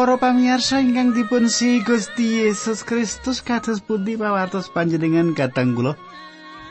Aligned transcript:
Para 0.00 0.16
pamirsa 0.16 0.80
ingkang 0.80 1.12
dipun 1.12 1.52
si 1.52 1.84
Gusti 1.84 2.40
Yesus 2.40 2.88
Kristus 2.88 3.44
kados 3.44 3.84
pundi 3.84 4.16
pawartos 4.16 4.72
panjenengan 4.72 5.36
katang 5.36 5.76
kula. 5.76 5.92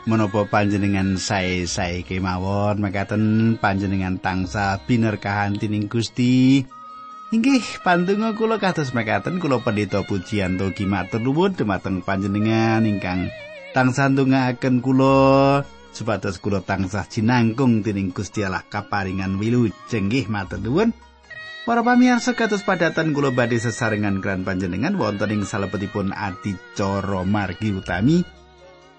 Menapa 0.02 0.50
panjenengan 0.50 1.14
sae-sae 1.14 2.02
kemawon 2.02 2.82
mekaten 2.82 3.54
panjenengan 3.62 4.18
tangsa 4.18 4.82
binerkahan 4.82 5.62
tining 5.62 5.86
Gusti. 5.86 6.66
Inggih 7.30 7.62
pandonga 7.86 8.34
kula 8.34 8.58
kados 8.58 8.90
mekaten 8.98 9.38
kula 9.38 9.62
pendeta 9.62 10.02
pujian 10.02 10.58
togi 10.58 10.90
matur 10.90 11.22
nuwun 11.22 11.54
dumateng 11.54 12.02
panjenengan 12.02 12.82
ingkang 12.82 13.30
tangsa 13.70 14.10
ndongaaken 14.10 14.82
kula. 14.82 15.62
Supados 15.94 16.42
kula 16.42 16.66
tansah 16.66 17.06
jinangkung 17.06 17.86
tining 17.86 18.10
Gusti 18.10 18.42
Allah 18.42 18.66
kaparingan 18.66 19.38
wilujeng 19.38 20.10
nggih 20.10 20.26
matur 20.26 20.58
nuwun 20.58 20.90
Para 21.68 21.84
pamirsa 21.84 22.32
kados 22.32 22.64
padatan 22.64 23.12
kula 23.12 23.30
badhe 23.36 23.60
sesarengan 23.60 24.24
kran 24.24 24.48
panjenengan 24.48 24.96
wonten 24.96 25.28
ing 25.28 25.42
salebetipun 25.44 26.10
adicara 26.16 27.20
margi 27.28 27.70
utami. 27.76 28.24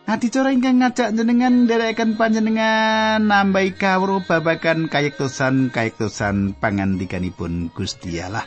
Adicara 0.06 0.54
ingkang 0.54 0.82
ngajak 0.82 1.14
jenengan 1.14 1.66
nderekaken 1.66 2.18
panjenengan 2.22 3.22
nambahi 3.22 3.74
kawruh 3.78 4.22
babagan 4.26 4.90
kayektosan 4.90 5.74
kayektosan 5.74 6.58
pangandikanipun 6.58 7.74
Gusti 7.74 8.22
Allah. 8.22 8.46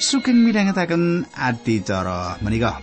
Sugeng 0.00 0.40
midhangetaken 0.40 1.28
adicara 1.36 2.40
menika. 2.40 2.80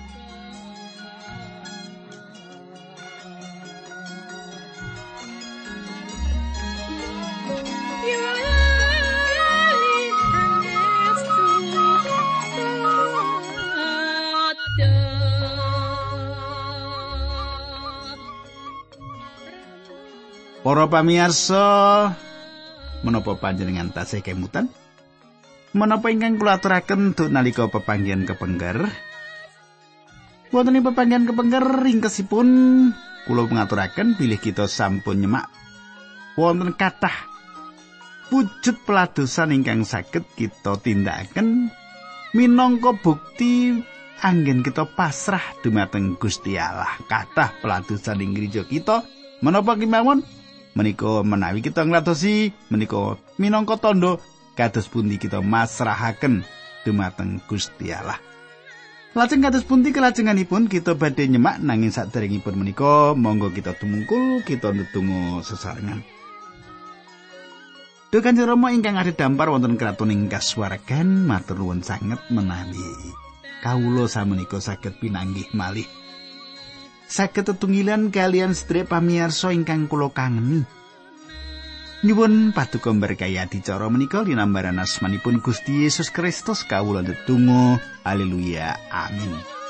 Para 20.81 21.05
pamirsa, 21.05 21.69
menapa 23.05 23.37
panjenengan 23.37 23.93
tasih 23.93 24.25
kemutan? 24.25 24.65
Menapa 25.77 26.09
ingkang 26.09 26.41
kula 26.41 26.57
aturaken 26.57 27.13
nalika 27.29 27.69
pepanggihan 27.69 28.25
kepengger? 28.25 28.89
Wonten 30.49 30.81
ing 30.81 30.81
pepanggihan 30.81 31.29
kepengger 31.29 31.85
ringkesipun 31.85 32.47
kula 33.29 33.45
ngaturaken 33.45 34.17
bilih 34.17 34.41
kita 34.41 34.65
sampun 34.65 35.21
nyemak 35.21 35.53
wonten 36.33 36.73
kathah 36.73 37.29
wujud 38.33 38.81
peladosan 38.81 39.53
ingkang 39.53 39.85
saged 39.85 40.25
kita 40.33 40.81
tindakaken 40.81 41.69
minangka 42.33 42.97
bukti 42.97 43.85
anggen 44.25 44.65
kita 44.65 44.89
pasrah 44.89 45.45
dumateng 45.61 46.17
Gusti 46.17 46.57
Allah. 46.57 46.97
Kathah 47.05 47.53
peladosan 47.61 48.25
ing 48.25 48.33
gereja 48.33 48.65
kita 48.65 49.05
menapa 49.45 49.77
kemawon 49.77 50.40
menika 50.77 51.23
menawi 51.25 51.59
kita 51.59 51.83
nglatosi 51.83 52.51
menika 52.71 53.19
minangka 53.35 53.75
tondo 53.79 54.21
kados 54.55 54.87
pundi 54.87 55.19
kita 55.19 55.39
masrahaken 55.43 56.43
dumateng 56.83 57.39
Gusti 57.47 57.91
Allah. 57.93 58.19
Lajeng 59.11 59.43
kados 59.43 59.67
pundi 59.67 59.91
kelajenganipun 59.91 60.71
kita 60.71 60.95
badhe 60.95 61.27
nyemak 61.27 61.59
nanging 61.59 61.91
saderengipun 61.91 62.55
menika 62.55 63.11
monggo 63.11 63.51
kita 63.51 63.75
tumungkul 63.75 64.39
kita 64.47 64.71
ndedonga 64.71 65.43
sesarengan. 65.43 65.99
Duh 68.11 68.19
Kanjeng 68.19 68.47
Rama 68.47 68.75
ingkang 68.75 68.99
ada 68.99 69.11
dampar 69.15 69.47
wonten 69.51 69.79
kraton 69.79 70.11
ing 70.11 70.27
kasuwargan 70.27 71.27
matur 71.27 71.63
nuwun 71.63 71.79
sanget 71.79 72.19
menawi 72.27 72.83
kawula 73.63 74.09
samenika 74.09 74.59
saged 74.59 74.99
pinanggih 74.99 75.47
malih 75.55 75.87
saged 77.11 77.43
tetunggilan 77.43 78.07
kalian 78.07 78.55
sedherek 78.55 78.87
pamirsa 78.87 79.51
ingkang 79.51 79.91
kula 79.91 80.07
kangeni. 80.15 80.63
Nyuwun 82.01 82.55
paduka 82.55 82.89
berkahi 82.89 83.37
adicara 83.37 83.85
menika 83.91 84.23
linambaran 84.23 84.79
asmanipun 84.81 85.43
Gusti 85.43 85.85
Yesus 85.85 86.09
Kristus 86.09 86.63
kawula 86.65 87.03
ndedonga. 87.05 87.77
Haleluya. 88.07 88.73
Amin. 88.89 89.60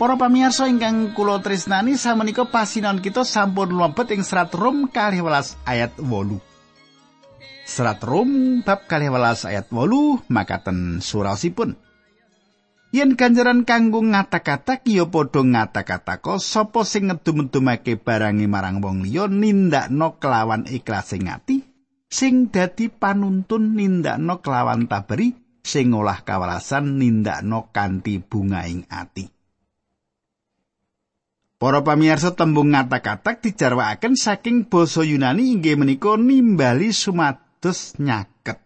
Para 0.00 0.16
pamirsa 0.16 0.64
ingkang 0.64 1.12
kula 1.12 1.44
tresnani 1.44 1.92
samenika 1.92 2.48
pasinan 2.48 3.04
kita 3.04 3.20
sampun 3.20 3.76
mlebet 3.76 4.16
ing 4.16 4.24
serat 4.24 4.48
Rom 4.56 4.88
12 4.88 5.60
ayat 5.68 5.92
8. 6.00 6.40
Serat 7.68 8.00
Rom 8.00 8.64
bab 8.64 8.88
12 8.88 9.52
ayat 9.52 9.68
8 9.68 10.24
makaten 10.32 11.04
surasipun. 11.04 11.76
Yen 12.96 13.12
ganjaran 13.12 13.68
kanggo 13.68 14.00
ngata-kata 14.00 14.80
ya 14.88 15.04
padha 15.04 15.44
ngata-katako 15.44 16.40
sapa 16.40 16.80
sing 16.88 17.12
ngedum-edumake 17.12 18.00
barange 18.00 18.48
marang 18.48 18.80
wong 18.80 19.04
liya 19.04 19.28
nindakno 19.28 20.16
kelawan 20.16 20.64
ikhlas 20.64 21.12
sing 21.12 21.28
ati 21.28 21.60
sing 22.08 22.48
dadi 22.48 22.88
panuntun 22.88 23.76
nindakno 23.76 24.40
kelawan 24.40 24.88
taberi 24.88 25.60
sing 25.60 25.92
olah 25.92 26.24
kawalasan 26.24 26.96
nindakno 26.96 27.68
kanthi 27.68 28.16
bungaing 28.16 28.88
ati. 28.88 29.39
Para 31.60 31.84
pamirsa 31.84 32.32
tembung 32.32 32.72
ngata-katak 32.72 33.44
dijarwakaken 33.44 34.16
saking 34.16 34.64
basa 34.64 35.04
Yunani 35.04 35.52
inggih 35.52 35.76
menika 35.76 36.16
nimbali 36.16 36.88
sumados 36.88 38.00
nyaket. 38.00 38.64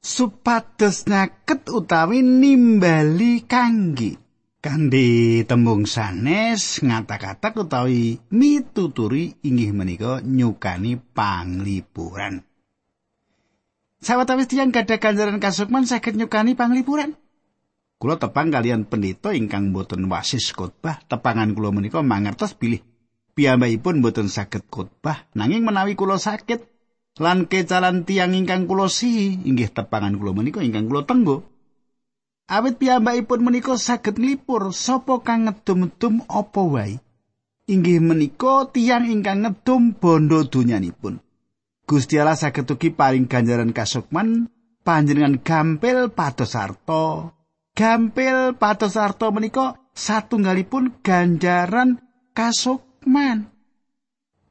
Supados 0.00 1.04
nyaket 1.04 1.68
utawi 1.68 2.24
nimbali 2.24 3.44
kangge. 3.44 4.16
Kandhe 4.64 5.44
tembung 5.44 5.84
sanes 5.84 6.80
ngata-katak 6.80 7.60
utawi 7.60 8.16
mituturi 8.32 9.36
inggih 9.44 9.76
menika 9.76 10.24
nyukani 10.24 10.96
panglipuran. 10.96 12.40
Sawetawis 14.00 14.48
tiyang 14.48 14.72
gadah 14.72 14.96
ganjaran 14.96 15.36
kasukman 15.44 15.84
saged 15.84 16.16
nyukani 16.16 16.56
panglipuran. 16.56 17.20
Kula 18.04 18.20
tepang 18.20 18.52
kalian 18.52 18.84
pendeta 18.84 19.32
ingkang 19.32 19.72
boten 19.72 20.12
wasis 20.12 20.52
khotbah, 20.52 21.00
tepangan 21.08 21.56
kula 21.56 21.72
menika 21.72 22.04
mangertos 22.04 22.52
bilih 22.52 22.84
piyambakipun 23.32 24.04
boten 24.04 24.28
saged 24.28 24.68
khotbah, 24.68 25.24
nanging 25.32 25.64
menawi 25.64 25.96
kula 25.96 26.20
sakit 26.20 26.68
lan 27.16 27.48
kecalan 27.48 28.04
tiang 28.04 28.36
ingkang 28.36 28.68
kula 28.68 28.92
si, 28.92 29.40
inggih 29.48 29.72
tepangan 29.72 30.20
kula 30.20 30.36
menika 30.36 30.60
ingkang 30.60 30.84
kula 30.84 31.08
tenggo. 31.08 31.48
Awit 32.44 32.76
piyambakipun 32.76 33.40
menika 33.40 33.72
saged 33.80 34.20
nglipur 34.20 34.68
sapa 34.76 35.24
kang 35.24 35.48
ngedum-edum 35.48 36.28
apa 36.28 36.60
wae. 36.60 37.00
Inggih 37.72 38.04
menika 38.04 38.68
tiang 38.68 39.08
ingkang 39.08 39.48
ngedum 39.48 39.96
bondo 39.96 40.44
donyanipun. 40.44 41.24
Gusti 41.88 42.20
Allah 42.20 42.36
saged 42.36 42.68
ugi 42.68 42.92
paring 42.92 43.32
ganjaran 43.32 43.72
kasukman 43.72 44.52
panjenengan 44.84 45.40
gampil 45.40 46.12
pados 46.12 46.52
sarta 46.52 47.32
gampil 47.74 48.54
patos 48.54 48.94
arto 48.94 49.34
menika 49.34 49.74
satunggalipun 49.90 51.02
ganjaran 51.02 51.98
kasukman. 52.30 53.50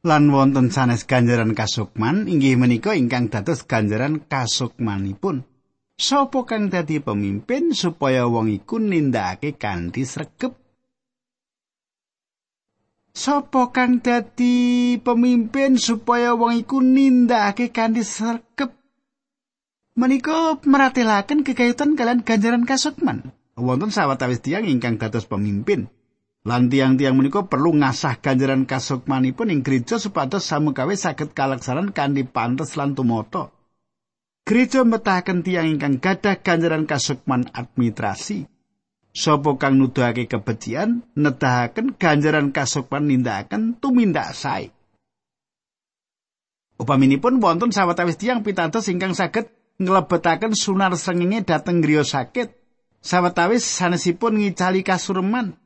Lan 0.04 0.24
wonten 0.28 0.68
sanes 0.68 1.08
ganjaran 1.08 1.56
kasukman 1.56 2.28
inggih 2.28 2.60
menika 2.60 2.92
ingkang 2.92 3.32
dados 3.32 3.64
ganjaran 3.64 4.20
kasukmanipun. 4.28 5.48
Sopo 5.96 6.44
kang 6.44 6.68
dadi 6.68 7.00
pemimpin 7.00 7.72
supaya 7.72 8.28
wong 8.28 8.52
iku 8.52 8.82
nindakake 8.82 9.56
kanthi 9.56 10.04
sregep? 10.04 10.52
Sopo 13.14 13.72
kang 13.72 14.04
dadi 14.04 14.98
pemimpin 15.00 15.80
supaya 15.80 16.36
wong 16.36 16.60
iku 16.60 16.84
nindakake 16.84 17.72
kanthi 17.72 18.04
sregep? 18.04 18.83
Menika 19.94 20.58
meratelaken 20.66 21.46
kekayutan 21.46 21.94
kalian 21.94 22.26
ganjaran 22.26 22.66
kasukman. 22.66 23.34
Wonten 23.54 23.94
sawetawis 23.94 24.42
tiyang 24.42 24.66
ingkang 24.66 24.98
dados 24.98 25.30
pemimpin. 25.30 25.90
Lan 26.44 26.68
tiang-tiang 26.68 27.16
menika 27.16 27.48
perlu 27.48 27.72
ngasah 27.72 28.20
ganjaran 28.20 28.68
kasukmanipun 28.68 29.54
ing 29.54 29.64
gereja 29.64 29.96
supados 29.96 30.44
samugawe 30.44 30.92
saged 30.92 31.32
kalaksanan 31.32 31.96
kanthi 31.96 32.28
pantes 32.28 32.76
lan 32.76 32.98
tumata. 32.98 33.54
Gereja 34.44 34.84
metahaken 34.84 35.40
tiang 35.40 35.72
ingkang 35.72 36.04
gadah 36.04 36.44
ganjaran 36.44 36.84
kasukman 36.84 37.48
administrasi. 37.56 38.44
Sopo 39.14 39.62
kang 39.62 39.78
nuduhake 39.78 40.26
kebecian, 40.26 41.06
nedahaken 41.16 41.96
ganjaran 41.96 42.50
kasukman 42.50 43.08
nindakaken 43.08 43.78
tumindak 43.78 44.34
sae. 44.36 44.74
Upaminipun 46.82 47.38
wonten 47.40 47.70
sawetawis 47.72 48.20
tiang 48.20 48.42
pitados 48.44 48.90
ingkang 48.90 49.14
saged 49.16 49.63
nglebetaken 49.82 50.54
sunar 50.54 50.94
srengenge 51.00 51.46
dhateng 51.48 51.82
griya 51.82 52.06
sakit 52.06 52.54
sawetawis 53.02 53.66
sanesipun 53.66 54.38
ngicali 54.42 54.82
kasureman 54.86 55.58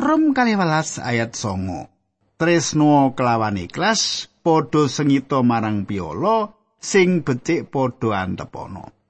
Rom 0.00 0.32
kaliwalas 0.32 0.96
ayat 1.02 1.36
songo 1.36 1.92
Tresno 2.40 3.12
kelawan 3.12 3.60
ikhlas 3.60 4.32
padha 4.40 4.88
sengito 4.88 5.44
marang 5.44 5.84
piolo 5.84 6.56
sing 6.80 7.20
becik 7.20 7.68
padha 7.68 8.24
antepono 8.24 9.00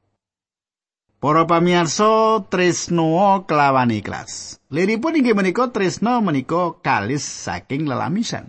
Para 1.20 1.44
pamirsa 1.44 2.48
tresno 2.48 3.44
kelawan 3.44 3.92
ikhlas. 3.92 4.56
Liripun 4.72 5.20
inggih 5.20 5.36
menika 5.36 5.68
tresno 5.68 6.16
menika 6.24 6.80
kalis 6.80 7.20
saking 7.20 7.84
lelamisan. 7.84 8.48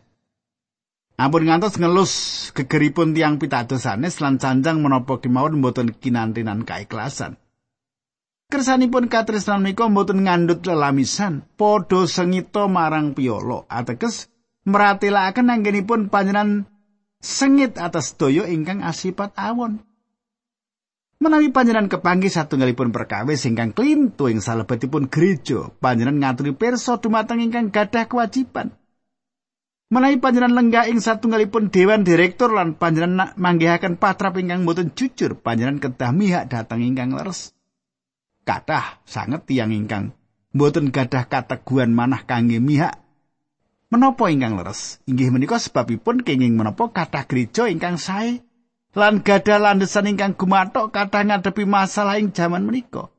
Ampun 1.22 1.46
ngantos 1.46 1.78
ngelus 1.78 2.14
gegeripun 2.58 3.14
tiang 3.14 3.38
pitadosanes 3.38 4.18
lan 4.26 4.42
canjang 4.42 4.82
menapa 4.82 5.22
kemawon 5.22 5.62
mboten 5.62 5.94
kinantinan 5.94 6.66
kaikhlasan. 6.66 7.38
Kersanipun 8.50 9.06
katresnan 9.06 9.62
menika 9.62 9.86
mboten 9.86 10.26
ngandut 10.26 10.66
lelamisan, 10.66 11.46
padha 11.62 12.10
sengito 12.10 12.66
marang 12.66 13.14
piyolo 13.14 13.70
ateges 13.70 14.34
meratelaken 14.66 15.54
anggenipun 15.54 16.10
panjenengan 16.10 16.66
sengit 17.22 17.78
atas 17.78 18.18
doyo 18.18 18.50
ingkang 18.50 18.82
asipat 18.82 19.38
awon. 19.38 19.86
Menawi 21.22 21.54
panjenengan 21.54 21.86
kepanggih 21.86 22.34
satunggalipun 22.34 22.90
perkawis 22.90 23.46
ingkang 23.46 23.78
klintu 23.78 24.26
ing 24.26 24.42
salebetipun 24.42 25.06
gereja, 25.06 25.70
panjenengan 25.78 26.34
ngaturi 26.34 26.58
pirsa 26.58 26.98
dumateng 26.98 27.46
ingkang 27.46 27.70
gadah 27.70 28.10
kewajiban. 28.10 28.74
Menawi 29.92 30.24
panjenengan 30.24 30.56
lenggah 30.56 30.88
ing 30.88 31.04
satunggalipun 31.04 31.68
dewan 31.68 32.08
direktur 32.08 32.56
lan 32.56 32.80
panjenengan 32.80 33.36
manggihaken 33.36 34.00
patrap 34.00 34.40
ingkang 34.40 34.64
boten 34.64 34.96
jujur, 34.96 35.36
panjenengan 35.36 35.84
kedah 35.84 36.16
mihak 36.16 36.48
dhateng 36.48 36.80
ingkang 36.80 37.12
leres. 37.12 37.52
Kathah 38.48 39.04
sanget 39.04 39.44
tiyang 39.52 39.76
ingkang 39.76 40.16
boten 40.56 40.96
gadah 40.96 41.28
kateguhan 41.28 41.92
manah 41.92 42.24
kangge 42.24 42.64
mihak 42.64 43.04
menapa 43.92 44.32
ingkang 44.32 44.56
leres. 44.56 45.04
Inggih 45.12 45.28
menika 45.28 45.60
sebabipun 45.60 46.24
kenging 46.24 46.56
menapa 46.56 46.88
kathah 46.88 47.28
gereja 47.28 47.68
ingkang 47.68 48.00
sae 48.00 48.40
lan 48.96 49.20
gadah 49.28 49.60
landesan 49.60 50.08
ingkang 50.08 50.40
gumathok 50.40 50.96
kathah 50.96 51.28
ngadepi 51.28 51.68
masalah 51.68 52.16
ing 52.16 52.32
jaman 52.32 52.64
menika. 52.64 53.12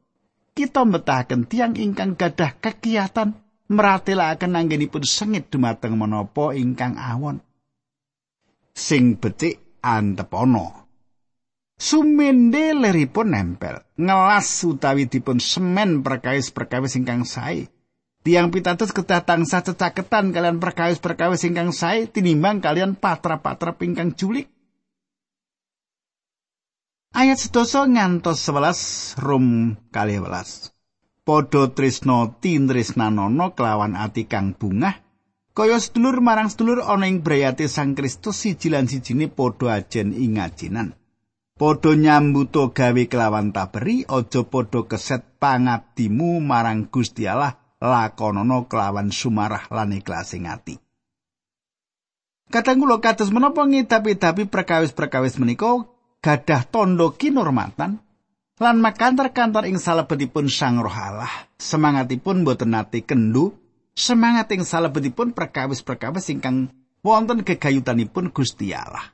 Kita 0.56 0.88
mbetahaken 0.88 1.44
tiang 1.44 1.76
ingkang 1.76 2.16
gadah 2.16 2.56
kekiyatan 2.64 3.41
meratelaken 3.72 4.54
anggenipun 4.54 5.02
sengit 5.02 5.48
dumateng 5.48 5.96
menapa 5.96 6.52
ingkang 6.52 7.00
awon. 7.00 7.40
Sing 8.72 9.16
becik 9.16 9.80
antepono. 9.82 10.82
Sumende 11.82 12.78
leripun 12.78 13.34
nempel, 13.34 13.82
ngelas 13.98 14.62
utawi 14.62 15.10
dipun 15.10 15.42
semen 15.42 16.06
perkawis-perkawis 16.06 16.94
ingkang 16.94 17.26
sae. 17.26 17.66
Tiang 18.22 18.54
pitados 18.54 18.94
kedah 18.94 19.26
tangsa 19.26 19.66
cecaketan 19.66 20.30
kalian 20.30 20.62
perkawis-perkawis 20.62 21.42
ingkang 21.42 21.74
sae 21.74 22.06
tinimbang 22.06 22.62
kalian 22.62 22.94
patra-patra 22.94 23.74
ingkang 23.82 24.14
julik. 24.14 24.46
Ayat 27.12 27.42
sedoso 27.42 27.82
ngantos 27.84 28.40
11 28.46 29.18
rum 29.20 29.74
kali 29.90 30.16
11. 30.22 30.72
Podo 31.22 31.70
trisno 31.70 32.34
tindrisnanono 32.42 33.54
kelawan 33.54 33.94
ati 33.94 34.26
kang 34.26 34.58
bungah. 34.58 34.98
Kaya 35.54 35.78
sedulur 35.78 36.18
marang 36.18 36.50
sedulur 36.50 36.82
ana 36.82 37.06
ing 37.06 37.22
brayate 37.22 37.70
Sang 37.70 37.94
Kristus 37.94 38.42
siji 38.42 38.74
lan 38.74 38.90
sijine 38.90 39.30
padha 39.30 39.78
ajen 39.78 40.10
ing 40.10 40.42
ajinan. 40.42 40.98
Padha 41.54 41.94
nyambuto 41.94 42.74
gawe 42.74 43.02
kelawan 43.06 43.54
taberi 43.54 44.02
aja 44.02 44.42
padha 44.42 44.82
keset 44.90 45.38
pangabdimu 45.38 46.42
marang 46.42 46.90
Gusti 46.90 47.30
Allah 47.30 47.54
lakonono 47.78 48.66
kelawan 48.66 49.14
sumarah 49.14 49.70
lan 49.70 49.94
iklasing 49.94 50.50
ati. 50.50 50.74
Kadang 52.50 52.82
kula 52.82 52.98
kados 52.98 53.30
menapa 53.30 53.62
ngidapi-dapi 53.62 54.50
perkawis-perkawis 54.50 55.38
menika 55.38 55.86
gadah 56.18 56.62
tondo 56.66 57.14
kinormatan 57.14 58.02
lan 58.62 58.78
makantar-kantar 58.78 59.66
ing 59.66 59.82
salebetipun 59.82 60.46
Sang 60.46 60.78
Roh 60.78 60.94
Allah. 60.94 61.50
Semangatipun 61.58 62.46
boten 62.46 62.70
nate 62.70 63.02
kendu, 63.02 63.58
semangat 63.98 64.54
ing 64.54 64.62
salebetipun 64.62 65.34
perkawis-perkawis 65.34 66.30
ingkang 66.30 66.70
wonten 67.02 67.42
gegayutanipun 67.42 68.30
Gusti 68.30 68.70
Allah. 68.70 69.10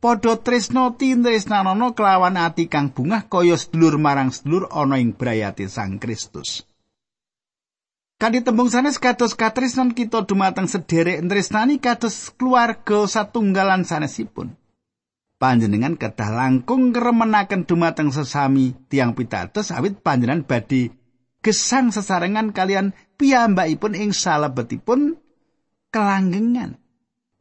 Padha 0.00 0.36
tresno 0.40 0.92
tindresnanono 0.96 1.96
kelawan 1.96 2.36
ati 2.36 2.68
kang 2.68 2.92
bungah 2.92 3.24
kaya 3.28 3.56
sedulur 3.56 3.96
marang 3.96 4.32
sedulur 4.32 4.68
ana 4.68 5.00
ing 5.00 5.16
brayate 5.16 5.68
Sang 5.68 5.96
Kristus. 5.96 6.64
Kanthi 8.20 8.44
tembung 8.44 8.68
sanes 8.68 9.00
kados 9.00 9.32
katresnan 9.32 9.92
kita 9.92 10.24
dumateng 10.24 10.68
sederek 10.68 11.24
tresnani 11.24 11.80
kados 11.80 12.32
keluarga 12.36 13.04
satunggalan 13.04 13.84
sanesipun. 13.84 14.52
Panjenengan 15.38 15.98
kedah 15.98 16.30
langkung 16.30 16.94
keremenaken 16.94 17.66
dumateng 17.66 18.14
sesami 18.14 18.74
tiang 18.88 19.12
pitados 19.12 19.74
awit 19.74 20.00
panjenengan 20.00 20.46
badhe 20.46 20.94
gesang 21.44 21.92
sesarengan 21.92 22.56
kalian 22.56 22.96
piyambakipun 23.20 23.92
ing 23.92 24.10
salebetipun 24.16 25.20
kelanggengan. 25.92 26.80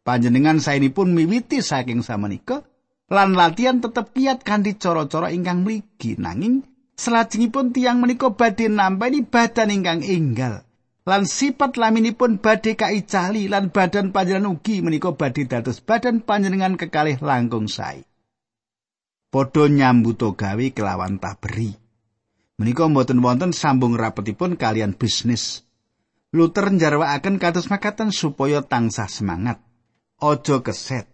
Panjenengan 0.04 0.60
saenipun 0.60 1.16
miwiti 1.16 1.64
saking 1.64 2.04
samenika 2.04 2.68
lan 3.08 3.32
latihan 3.40 3.80
tetep 3.80 4.12
kiat 4.12 4.44
kanthi 4.44 4.76
cara-cara 4.76 5.32
ingkang 5.32 5.64
mligi 5.64 6.20
nanging 6.20 6.68
salajengipun 7.00 7.72
tiang 7.72 8.04
menika 8.04 8.36
badhe 8.36 8.68
nampani 8.68 9.24
badan 9.24 9.72
ingkang 9.72 10.04
enggal. 10.04 10.68
Lan 11.04 11.28
sifat 11.28 11.76
laminipun 11.76 12.40
badhe 12.40 12.80
kaicali 12.80 13.52
lan 13.52 13.76
badan 13.76 14.16
panjenengan 14.16 14.56
ugi 14.56 14.80
menika 14.80 15.12
badhe 15.12 15.44
dados 15.44 15.84
badan 15.84 16.24
panjenengan 16.24 16.80
kekalih 16.80 17.20
langkung 17.20 17.68
sae. 17.68 18.08
Padha 19.28 19.68
nyambuto 19.68 20.38
gawe 20.38 20.66
kelawan 20.72 21.20
taberi. 21.20 21.76
Menika 22.62 22.86
mboten 22.88 23.20
wonten 23.20 23.52
sambung 23.52 23.98
rapetipun 23.98 24.56
kalian 24.56 24.94
bisnis. 24.94 25.66
Luther 26.34 26.70
njarwakaken 26.70 27.42
kados 27.42 27.68
makaten 27.68 28.14
supaya 28.14 28.62
tansah 28.62 29.10
semangat. 29.10 29.62
Aja 30.22 30.62
keset. 30.62 31.10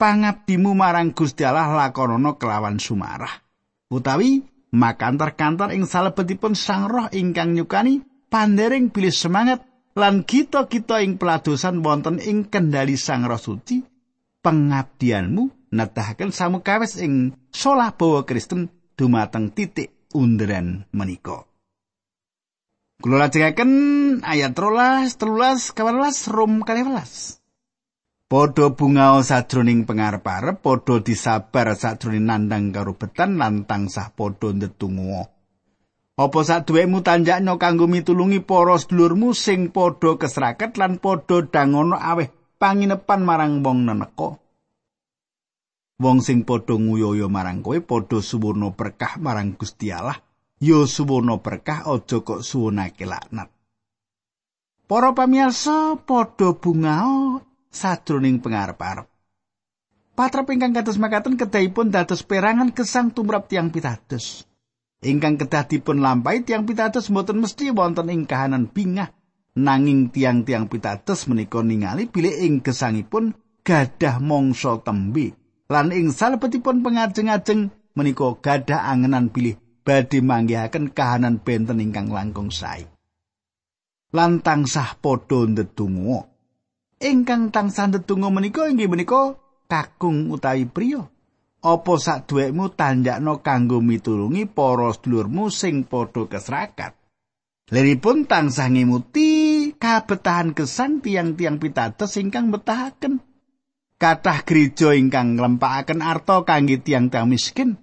Pangabdimu 0.00 0.72
marang 0.72 1.12
Gusti 1.12 1.44
Allah 1.44 1.68
lakonono 1.76 2.40
kelawan 2.40 2.80
sumarah. 2.80 3.44
Utawi 3.90 4.46
makantar-kantar 4.72 5.74
ing 5.74 5.84
salebetipun 5.84 6.54
Sang 6.54 6.86
Roh 6.86 7.10
ingkang 7.10 7.52
nyukani 7.52 8.09
pandering 8.30 8.94
bilih 8.94 9.12
semangat 9.12 9.66
lan 9.98 10.22
kita-kita 10.22 11.02
ing 11.02 11.18
peladosan 11.18 11.82
wonten 11.82 12.22
ing 12.22 12.46
kendali 12.46 12.94
Sang 12.94 13.26
Roh 13.26 13.36
Suci 13.36 13.82
pengabdianmu 14.40 15.74
nedahaken 15.74 16.30
samukawis 16.30 17.02
ing 17.02 17.34
solah 17.50 17.92
bawa 17.92 18.22
Kristen 18.24 18.70
dumateng 18.94 19.50
titik 19.50 20.08
underan 20.14 20.86
menika. 20.94 21.44
Kula 23.00 23.26
lajengaken 23.26 23.70
ayat 24.20 24.52
13, 24.52 25.16
13, 25.16 25.72
14 25.72 26.34
Rom 26.36 26.60
12. 26.62 27.40
Podho 28.30 28.78
bungao 28.78 29.26
sajroning 29.26 29.88
pangarep-arep, 29.88 30.62
podho 30.62 31.02
disabar 31.02 31.74
sajroning 31.74 32.30
nandang 32.30 32.70
karubetan 32.70 33.40
lan 33.40 33.66
tansah 33.66 34.14
podho 34.14 34.54
ndedonga. 34.54 35.39
Apa 36.20 36.44
saduwekmu 36.44 37.00
tanjakno 37.00 37.56
kanggo 37.56 37.88
mitulungi 37.88 38.44
para 38.44 38.76
sedulurmu 38.76 39.32
sing 39.32 39.72
padha 39.72 40.20
kesraket 40.20 40.76
lan 40.76 41.00
padha 41.00 41.48
dangono 41.48 41.96
aweh 41.96 42.28
panginepan 42.60 43.24
marang 43.24 43.64
wong 43.64 43.88
neneka. 43.88 44.36
Wong 45.96 46.20
sing 46.20 46.44
padha 46.44 46.76
nguyaya 46.76 47.24
marang 47.24 47.64
kowe 47.64 47.80
padha 47.80 48.20
suwurna 48.20 48.68
berkah 48.76 49.16
marang 49.16 49.56
Gusti 49.56 49.88
Allah. 49.96 50.20
Ya 50.60 50.84
suwurna 50.84 51.40
berkah 51.40 51.88
aja 51.88 52.20
kok 52.20 52.44
suwunake 52.44 53.08
laknat. 53.08 53.48
Para 54.84 55.16
pamirsa 55.16 55.96
padha 56.04 56.52
bungao 56.52 57.40
sadroning 57.72 58.44
pangarep-arep. 58.44 59.08
Patrap 60.12 60.52
ingkang 60.52 60.76
kados 60.76 61.00
makaten 61.00 61.40
kedahipun 61.40 61.88
dados 61.88 62.20
perangan 62.28 62.76
kesang 62.76 63.08
tumrap 63.08 63.48
tiang 63.48 63.72
pitados. 63.72 64.49
Ingkang 65.00 65.40
kedah 65.40 65.64
dipun 65.64 66.04
lampahi 66.04 66.44
tiang 66.44 66.68
pitados 66.68 67.08
mboten 67.08 67.40
mesti 67.40 67.72
wonten 67.72 68.12
ing 68.12 68.28
kahanan 68.28 68.68
bingah 68.68 69.12
nanging 69.56 70.12
tiang-tiang 70.12 70.68
pitados 70.68 71.24
menika 71.26 71.64
ningali 71.64 72.06
bilih 72.06 72.44
ing 72.44 72.60
gesangipun 72.60 73.32
gadah 73.64 74.20
mangsa 74.20 74.76
tembe 74.84 75.32
lan 75.72 75.90
ing 75.90 76.12
salebetipun 76.12 76.84
pengajeng-ajeng 76.84 77.72
menika 77.96 78.28
gadah 78.38 78.92
angenan 78.92 79.32
bilih 79.32 79.56
badhe 79.86 80.20
manggihaken 80.20 80.92
kahanan 80.92 81.40
benten 81.40 81.80
ingkang 81.80 82.12
langkung 82.12 82.52
sae. 82.52 82.86
Lan 84.10 84.42
tansah 84.42 84.98
padha 84.98 85.46
ndedonga. 85.46 86.26
Ingkang 87.00 87.54
tansah 87.54 87.88
ndedonga 87.88 88.28
menika 88.28 88.66
inggih 88.66 88.90
menika 88.90 89.38
kakung 89.70 90.34
utawi 90.34 90.66
priya 90.66 91.06
apa 91.60 91.94
saduwekmu 91.96 92.72
tanjakno 92.72 93.44
kanggo 93.44 93.84
mitulungi 93.84 94.48
para 94.48 94.92
sedulurmu 94.96 95.52
sing 95.52 95.84
padha 95.84 96.24
kesrakat 96.24 97.00
Liripun 97.70 98.26
tansah 98.26 98.66
ngemuti 98.66 99.70
kabetahan 99.78 100.58
kesan 100.58 100.98
tiang-tiang 100.98 101.62
pitados 101.62 102.18
ingkang 102.18 102.50
betahaken. 102.50 103.22
Kathah 103.94 104.42
gereja 104.42 104.90
ingkang 104.90 105.38
nglempakaken 105.38 106.02
arta 106.02 106.42
kangge 106.42 106.82
tiang-tiang 106.82 107.30
miskin. 107.30 107.78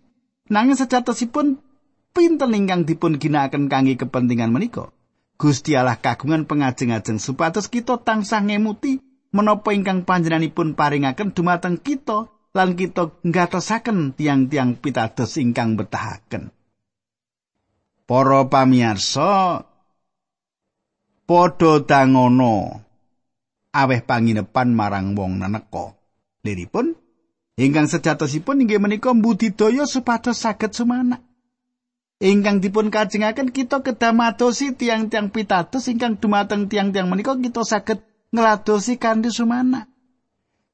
Nanging 0.51 0.75
sejatosipun 0.75 1.63
pinten 2.12 2.51
ingkang 2.51 2.84
dipun 2.84 3.15
ginakaken 3.15 3.72
kangge 3.72 3.96
kepentingan 3.96 4.51
menika. 4.51 4.91
Gusti 5.39 5.79
Allah 5.79 5.96
kagungan 5.96 6.43
pengajeng-ajeng 6.43 7.24
supados 7.24 7.72
kita 7.72 7.96
tansah 8.03 8.43
ngemuti 8.43 9.00
menapa 9.31 9.72
ingkang 9.72 10.03
panjenenganipun 10.03 10.75
paringaken 10.75 11.31
dumateng 11.31 11.79
kita 11.79 12.27
lan 12.58 12.74
kita 12.74 13.22
ngatosaken 13.22 14.18
tiang-tiang 14.18 14.82
pitados 14.82 15.38
ingkang 15.38 15.78
betahaken. 15.78 16.50
Para 18.10 18.50
pamirsa, 18.50 19.62
padha 21.30 21.74
dangono 21.86 22.82
aweh 23.78 24.02
panginepan 24.02 24.74
marang 24.74 25.14
wong 25.14 25.38
naneka. 25.38 25.94
Liripun 26.42 26.98
ingkang 27.60 27.86
sejatosipun 27.86 28.66
inggih 28.66 28.82
menika 28.82 29.14
budidaya 29.14 29.86
supados 29.86 30.42
saged 30.42 30.74
sumanak. 30.74 31.22
Ingkang 32.18 32.66
dipun 32.66 32.90
kajengaken 32.90 33.54
kita 33.54 33.86
kedah 33.86 34.10
madosi 34.10 34.74
tiang-tiang 34.74 35.30
pitados 35.30 35.86
ingkang 35.86 36.18
dumateng 36.18 36.66
tiang-tiang 36.66 37.06
menika 37.06 37.38
kita 37.38 37.62
saged 37.62 38.02
ngladosi 38.34 38.98
kanthi 38.98 39.30
sumanak. 39.30 39.86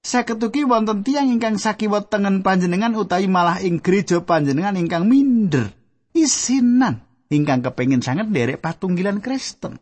Saged 0.03 0.43
ugi 0.43 0.67
wonten 0.67 1.01
tiang 1.07 1.31
ingkang 1.31 1.55
sakiwa 1.55 2.03
tengen 2.03 2.43
panjenengan 2.43 2.91
utawi 2.91 3.31
malah 3.31 3.63
ing 3.63 3.79
gereja 3.79 4.19
panjenengan 4.19 4.75
ingkang 4.75 5.07
minder 5.07 5.72
isinan 6.12 7.07
ingkang 7.31 7.63
kepengin 7.63 8.03
sanget 8.03 8.27
nderek 8.27 8.60
patunggilan 8.60 9.24
Kristen. 9.24 9.79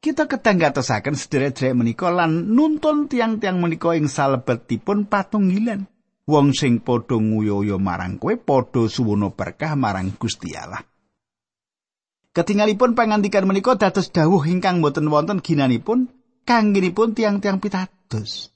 kita 0.00 0.24
ketanggatosaken 0.24 1.12
sederek-sederek 1.12 1.76
menika 1.76 2.08
lan 2.08 2.56
nuntun 2.56 3.04
tiang-tiang 3.04 3.60
menika 3.60 3.92
ing 3.92 4.08
salebetipun 4.08 5.04
patunggilan. 5.04 5.84
Wong 6.24 6.56
sing 6.56 6.80
padha 6.80 7.20
nguyaya 7.20 7.76
marang 7.76 8.16
kowe 8.16 8.32
padha 8.40 8.88
suwono 8.88 9.36
berkah 9.36 9.76
marang 9.76 10.14
Gusti 10.16 10.56
Allah. 10.56 10.80
Ketingalipun 12.32 12.96
pangandikan 12.96 13.44
menika 13.44 13.76
dados 13.76 14.08
dawuh 14.08 14.40
ingkang 14.48 14.80
boten 14.80 15.10
wonten 15.10 15.42
ginanipun 15.44 16.08
kangginipun 16.48 17.12
tiang-tiang 17.12 17.60
pitados. 17.60 18.49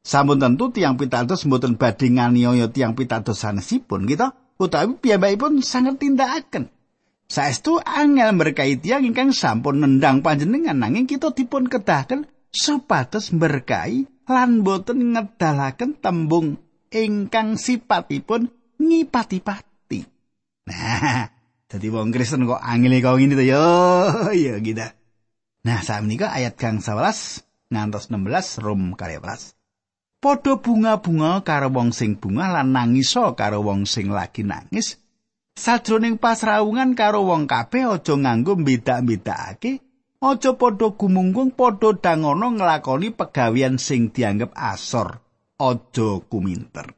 Sampun 0.00 0.40
tentu 0.40 0.72
tiang 0.72 0.96
pitados 0.96 1.44
mboten 1.44 1.76
badhe 1.76 2.08
nganiaya 2.08 2.72
tiang 2.72 2.96
pitados 2.96 3.44
sanesipun 3.44 4.08
kita 4.08 4.32
utawi 4.56 4.96
piyambakipun 4.96 5.60
sanget 5.60 6.00
tindakaken. 6.00 6.72
Saestu 7.30 7.78
angel 7.78 8.34
berkahi 8.34 8.80
tiang 8.80 9.06
ingkang 9.06 9.30
sampun 9.30 9.78
nendang 9.78 10.24
panjenengan 10.24 10.74
nanging 10.74 11.06
kita 11.06 11.30
dipun 11.30 11.70
kedahaken 11.70 12.26
supados 12.50 13.30
berkahi 13.30 14.08
lan 14.26 14.66
boten 14.66 15.14
ngedalaken 15.14 16.00
tembung 16.02 16.58
ingkang 16.90 17.54
sipatipun 17.54 18.50
ngipati-pati. 18.82 20.00
Nah, 20.66 21.28
dadi 21.70 21.86
wong 21.92 22.10
Kristen 22.10 22.48
kok 22.48 22.58
angel 22.58 22.98
kok 22.98 23.14
ngene 23.20 23.38
to 23.38 23.44
yo 23.46 23.62
ya 24.34 24.58
kita. 24.58 24.96
Nah, 25.60 25.84
saat 25.84 26.02
menika 26.02 26.32
ayat 26.32 26.56
kang 26.56 26.80
11 26.80 27.68
ngantos 27.70 28.08
16 28.08 28.64
Rom 28.64 28.96
12. 28.96 29.59
Padha 30.20 30.60
bunga-bunga 30.60 31.40
karo 31.48 31.72
wong 31.72 31.96
sing 31.96 32.20
bunga 32.20 32.52
lan 32.52 32.76
nangiso 32.76 33.32
karo 33.32 33.64
wong 33.64 33.88
sing 33.88 34.12
lagi 34.12 34.44
nangis. 34.44 35.00
Sajroning 35.56 36.20
pasrawungan 36.20 36.92
karo 36.92 37.24
wong 37.24 37.48
kabeh 37.48 37.88
aja 37.88 38.20
nganggo 38.20 38.60
mbeda-mbedakake, 38.60 39.80
aja 40.20 40.50
padha 40.60 40.92
gumunggung 40.92 41.56
padha 41.56 41.96
dangono 41.96 42.52
nglakoni 42.52 43.16
pegawian 43.16 43.80
sing 43.80 44.12
dianggep 44.12 44.52
asor, 44.52 45.24
aja 45.56 46.08
kuminter. 46.28 46.92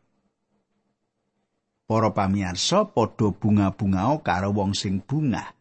Para 1.86 2.10
pamirsa 2.10 2.90
padha 2.90 3.30
bunga-bungao 3.30 4.18
karo 4.26 4.50
wong 4.50 4.74
sing 4.74 4.98
bunga. 4.98 5.54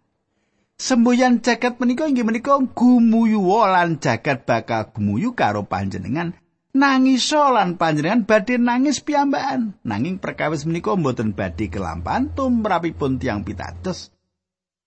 Semboyan 0.82 1.46
jagat 1.46 1.78
menika 1.78 2.10
inggih 2.10 2.26
menika 2.26 2.58
gumuyu 2.58 3.46
lan 3.70 4.02
jagat 4.02 4.50
bakal 4.50 4.90
gumuyu 4.90 5.38
karo 5.38 5.62
panjenengan 5.70 6.34
nangiso 6.72 7.52
lan 7.52 7.76
panjenengan 7.76 8.24
badhe 8.24 8.56
nangis 8.56 9.04
piyambakan. 9.04 9.76
Nanging 9.84 10.18
perkawis 10.24 10.64
menika 10.64 10.96
mboten 10.96 11.36
badhe 11.36 11.68
kelampahan 11.68 12.32
tumrapipun 12.32 13.20
tiang 13.20 13.44
pitados. 13.44 14.12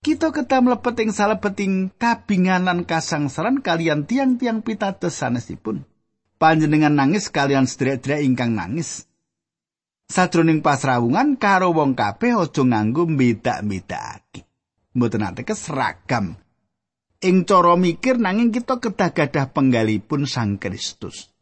Kita 0.01 0.29
ketam 0.29 0.69
mlebet 0.69 1.01
ing 1.01 1.09
salebeting 1.09 1.89
kabinganan 1.97 2.85
kasangsaran 2.85 3.65
kalian 3.65 4.05
tiang-tiang 4.05 4.61
pitados 4.61 5.17
sanesipun. 5.17 5.81
Panjenengan 6.37 6.93
nangis 6.93 7.33
kalian 7.33 7.65
sedherek-sedherek 7.65 8.21
ingkang 8.21 8.53
nangis. 8.53 9.09
Sadroning 10.05 10.61
pasrawungan 10.61 11.41
karo 11.41 11.73
wong 11.73 11.97
kabeh 11.97 12.37
aja 12.37 12.61
nganggo 12.61 13.09
beda-bedakake 13.09 14.45
mboten 14.93 15.25
ateges 15.25 15.65
seragam. 15.65 16.37
Ing 17.25 17.43
cara 17.49 17.73
mikir 17.73 18.21
nanging 18.21 18.53
kita 18.53 18.77
kedah 18.77 19.09
gadah 19.09 19.49
penggalipun 19.49 20.29
Sang 20.29 20.61
Kristus 20.61 21.34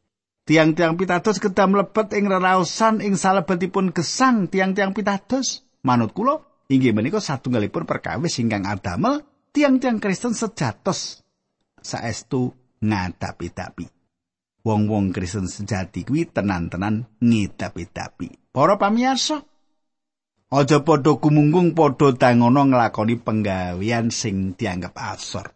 Tiang-tiang 0.43 0.99
pitados 0.99 1.39
kedah 1.39 1.71
mlebet 1.71 2.19
ing 2.19 2.27
reraosan 2.27 2.99
ing 2.99 3.15
salebetipun 3.15 3.95
gesang 3.95 4.51
tiang-tiang 4.51 4.91
pitados. 4.91 5.63
Manut 5.87 6.11
kula 6.11 6.43
inggih 6.67 6.91
menika 6.91 7.23
satunggalipun 7.23 7.87
perkawis 7.87 8.43
ingkang 8.43 8.67
adamel 8.67 9.23
tiang-tiang 9.55 10.03
Kristen 10.03 10.35
sejatos 10.35 11.23
saestu 11.79 12.51
ngadapi-dapi. 12.83 13.87
Wong-wong 14.67 15.15
Kristen 15.15 15.47
sejati 15.47 16.03
kuwi 16.03 16.27
tenan-tenan 16.27 17.07
ngidapi-dapi. 17.23 18.51
Para 18.51 18.75
pamirsa, 18.75 19.43
aja 20.51 20.79
padha 20.83 21.19
gumunggung 21.19 21.71
padha 21.71 22.11
dangono 22.15 22.67
nglakoni 22.67 23.15
penggawean 23.15 24.11
sing 24.11 24.59
dianggap 24.59 24.95
asor. 24.99 25.55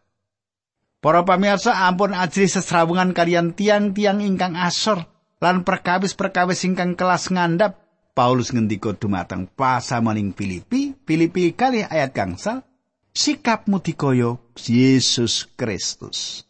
Para 0.98 1.22
pamirsa 1.22 1.86
ampun 1.86 2.18
ajri 2.18 2.50
sesrawungan 2.50 3.14
kalian 3.14 3.54
tiang-tiang 3.54 4.18
ingkang 4.18 4.58
asor 4.58 5.06
lan 5.38 5.62
perkawis-perkawis 5.62 6.66
ingkang 6.66 6.98
kelas 6.98 7.30
ngandap 7.30 7.78
Paulus 8.18 8.50
ngendika 8.50 8.98
dumateng 8.98 9.46
pasamaning 9.46 10.34
Filipi 10.34 10.98
Filipi 11.06 11.54
kali 11.54 11.86
ayat 11.86 12.18
gangsal 12.18 12.66
sikapmu 13.14 13.78
dikoyo 13.78 14.42
Yesus 14.58 15.46
Kristus. 15.54 16.50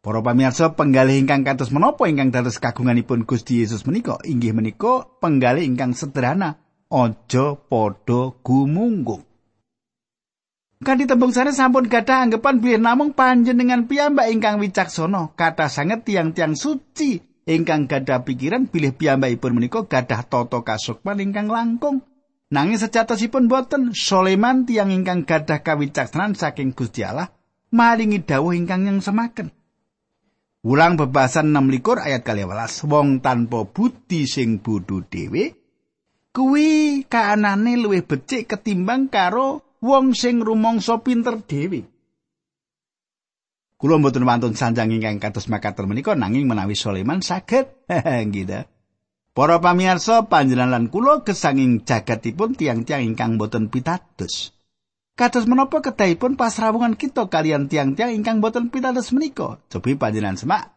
Para 0.00 0.24
pamirsa 0.24 0.72
penggalih 0.72 1.20
ingkang 1.20 1.44
kados 1.44 1.68
menapa 1.68 2.08
ingkang 2.08 2.32
dados 2.32 2.56
kagunganipun 2.56 3.28
Gusti 3.28 3.60
Yesus 3.60 3.84
menika? 3.84 4.16
Inggih 4.24 4.56
menika 4.56 5.04
penggalih 5.20 5.68
ingkang 5.68 5.92
sederhana 5.92 6.56
aja 6.88 7.60
padha 7.60 8.32
gumunggung 8.40 9.29
Kanthi 10.80 11.04
tembung 11.04 11.28
sare 11.28 11.52
sampun 11.52 11.92
gadah 11.92 12.24
anggapan 12.24 12.56
bilih 12.56 12.80
namung 12.80 13.12
panjenengan 13.12 13.84
piyambak 13.84 14.32
ingkang 14.32 14.56
wicaksana, 14.64 15.36
kathah 15.36 15.68
sanget 15.68 16.08
tiang-tiang 16.08 16.56
suci 16.56 17.20
ingkang 17.44 17.84
gadah 17.84 18.24
pikiran 18.24 18.64
bilih 18.64 18.96
piyambakipun 18.96 19.60
menika 19.60 19.84
gadah 19.84 20.24
tata 20.24 20.64
kasukman 20.64 21.20
ingkang 21.20 21.52
langkung. 21.52 22.00
Nanging 22.48 22.80
sejatosipun 22.80 23.44
boten 23.44 23.92
Soleman 23.92 24.64
tiang 24.64 24.88
ingkang 24.88 25.28
gadah 25.28 25.60
kawicaksanan 25.60 26.32
saking 26.32 26.72
Gusti 26.72 27.04
Allah 27.04 27.28
maringi 27.76 28.24
dawuh 28.24 28.56
ingkang 28.56 28.88
yang 28.88 29.04
semaken. 29.04 29.52
Ulang 30.64 30.96
bebasan 30.96 31.52
6 31.52 31.76
likur 31.76 32.00
ayat 32.00 32.24
kali 32.24 32.48
welas. 32.48 32.80
Wong 32.88 33.20
tanpa 33.20 33.68
budi 33.68 34.24
sing 34.24 34.64
bodho 34.64 35.04
dhewe 35.04 35.52
kuwi 36.32 37.04
kaanane 37.04 37.76
luwih 37.76 38.08
becik 38.08 38.48
ketimbang 38.48 39.12
karo 39.12 39.69
wong 39.80 40.12
sing 40.12 40.44
rumangsa 40.44 41.00
pinter 41.00 41.40
dhewe. 41.44 41.88
Kula 43.80 43.96
mboten 43.96 44.28
wantun 44.28 44.52
sanjang 44.52 44.92
ingkang 44.92 45.16
kados 45.16 45.48
makaten 45.48 45.88
menika 45.88 46.12
nanging 46.12 46.44
menawi 46.44 46.76
Sulaiman 46.76 47.24
saged 47.24 47.88
gitu. 48.36 48.60
Para 49.32 49.56
pamirsa 49.56 50.28
panjenengan 50.28 50.92
kula 50.92 51.24
gesanging 51.24 51.88
jagatipun 51.88 52.60
tiang-tiang 52.60 53.00
ingkang 53.00 53.40
boten 53.40 53.72
pitados. 53.72 54.52
Kados 55.16 55.48
menapa 55.48 55.80
kedahipun 55.80 56.36
pasrawungan 56.36 56.96
kita 56.96 57.32
kalian 57.32 57.72
tiang-tiang 57.72 58.12
ingkang 58.12 58.44
boten 58.44 58.68
pitados 58.68 59.16
menika? 59.16 59.56
Cobi 59.72 59.96
panjenengan 59.96 60.36
semak. 60.36 60.76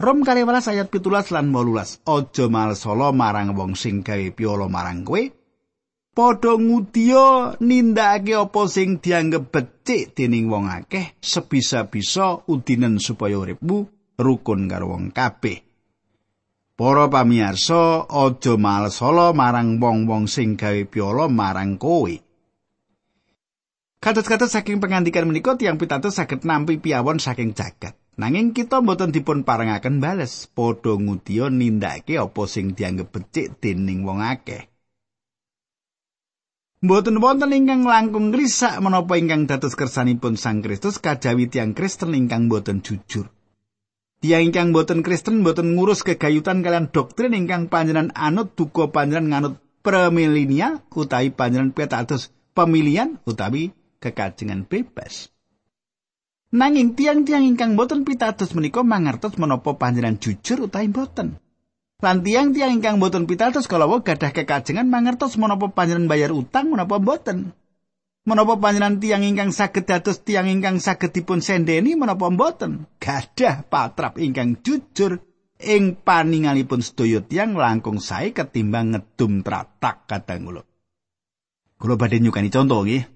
Rom 0.00 0.24
kali 0.24 0.40
ayat 0.42 0.88
pitulas 0.88 1.28
lan 1.30 1.52
molulas. 1.52 2.00
Ojo 2.08 2.48
mal 2.48 2.72
solo 2.80 3.12
marang 3.12 3.52
wong 3.52 3.76
sing 3.76 4.00
gawe 4.00 4.32
piolo 4.32 4.72
marang 4.72 5.04
kowe. 5.04 5.41
Padha 6.12 6.60
ngudiya 6.60 7.56
nindakake 7.64 8.36
apa 8.36 8.60
sing 8.68 9.00
dianggep 9.00 9.48
becik 9.48 10.12
dening 10.12 10.52
wong 10.52 10.68
akeh 10.68 11.16
sebisa-bisa 11.24 12.44
udinen 12.44 13.00
supaya 13.00 13.40
uripmu 13.40 13.88
rukun 14.20 14.68
karo 14.68 14.92
wong 14.92 15.08
kabeh. 15.08 15.64
Para 16.72 17.06
pamirsa, 17.08 18.08
aja 18.08 18.54
malesala 18.56 19.36
marang 19.36 19.76
wong-wong 19.76 20.24
sing 20.24 20.56
gawe 20.56 20.82
piala 20.88 21.28
marang 21.28 21.76
kowe. 21.76 22.12
Kados-kados 24.02 24.50
saking 24.50 24.82
pengantikan 24.82 25.30
menika 25.30 25.54
tiang 25.54 25.78
pitados 25.78 26.18
saged 26.18 26.42
nampi 26.42 26.82
piawon 26.82 27.22
saking 27.22 27.54
jagat. 27.54 27.94
Nanging 28.18 28.50
kita 28.50 28.82
mboten 28.82 29.14
dipun 29.14 29.46
parengaken 29.46 30.02
bales, 30.02 30.50
padha 30.50 30.98
ngudiya 30.98 31.48
nindakake 31.48 32.18
apa 32.18 32.42
sing 32.50 32.74
dianggep 32.74 33.08
becik 33.14 33.62
dening 33.62 34.02
wong 34.02 34.18
akeh. 34.20 34.71
Mboten 36.82 37.22
wonten 37.22 37.54
ingkang 37.54 37.86
langkung 37.86 38.34
ngrisak 38.34 38.82
menapa 38.82 39.14
ingkang 39.14 39.46
dados 39.46 39.78
kersanipun 39.78 40.34
Sang 40.34 40.66
Kristus 40.66 40.98
kajawi 40.98 41.46
tiang 41.46 41.78
Kristen 41.78 42.10
ingkang 42.10 42.50
mboten 42.50 42.82
jujur. 42.82 43.30
Tiang 44.18 44.50
ingkang 44.50 44.74
mboten 44.74 45.06
Kristen 45.06 45.46
mboten 45.46 45.78
ngurus 45.78 46.02
kegayutan 46.02 46.66
kalian 46.66 46.90
doktrin 46.90 47.38
ingkang 47.38 47.70
panjenengan 47.70 48.10
anut 48.18 48.58
duka 48.58 48.90
panjenengan 48.90 49.30
nganut 49.30 49.54
premilinia 49.86 50.82
utawi 50.90 51.30
panjenengan 51.30 51.70
petados 51.70 52.34
pemilihan 52.50 53.22
utawi 53.30 53.70
kekajengan 54.02 54.66
bebas. 54.66 55.30
Nanging 56.50 56.98
tiang-tiang 56.98 57.46
ingkang 57.46 57.78
boten 57.78 58.02
pitados 58.02 58.58
menika 58.58 58.82
mangertos 58.82 59.38
menapa 59.38 59.78
panjenengan 59.78 60.18
jujur 60.18 60.66
utawi 60.66 60.90
boten. 60.90 61.41
Lan 62.02 62.26
tiang-tiang 62.26 62.82
ingkang 62.82 62.98
boten 62.98 63.30
pitados 63.30 63.70
kalawa 63.70 64.02
gadah 64.02 64.34
kekajengan 64.34 64.90
mangertos 64.90 65.38
menapa 65.38 65.70
panjenengan 65.70 66.10
bayar 66.10 66.34
utang 66.34 66.74
menapa 66.74 66.98
boten. 66.98 67.54
Menapa 68.26 68.58
panjenengan 68.58 68.98
tiang 68.98 69.22
ingkang 69.22 69.54
saged 69.54 69.86
dados 69.86 70.18
tiang 70.26 70.50
ingkang 70.50 70.82
saged 70.82 71.14
dipun 71.14 71.38
sendeni 71.38 71.94
menapa 71.94 72.26
boten. 72.34 72.90
Gadah 72.98 73.70
patrap 73.70 74.18
ingkang 74.18 74.58
jujur 74.66 75.22
ing 75.62 75.94
paningalipun 75.94 76.82
sedaya 76.82 77.22
tiang 77.22 77.54
langkung 77.54 78.02
sae 78.02 78.34
ketimbang 78.34 78.98
ngedum 78.98 79.46
tratak 79.46 80.10
kadang 80.10 80.50
kula. 80.50 80.62
Kula 81.78 81.94
badhe 81.94 82.18
nyukani 82.18 82.50
contoh 82.50 82.82
nggih. 82.82 83.06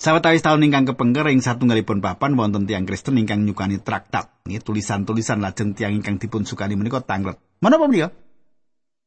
Sawetawis 0.00 0.40
taun 0.40 0.64
ingkang 0.64 0.88
kepengker 0.88 1.28
ing 1.28 1.44
satunggalipun 1.44 2.00
papan 2.00 2.32
wonten 2.32 2.64
tiang 2.64 2.88
Kristen 2.88 3.20
ingkang 3.20 3.44
nyukani 3.44 3.84
traktat. 3.84 4.32
Nggih 4.48 4.64
tulisan-tulisan 4.64 5.44
lajeng 5.44 5.76
tiang 5.76 5.92
ingkang 5.92 6.16
dipun 6.16 6.48
sukani 6.48 6.72
menika 6.72 7.04
tanglet. 7.04 7.36
Menapa 7.60 7.84
menika? 7.84 8.08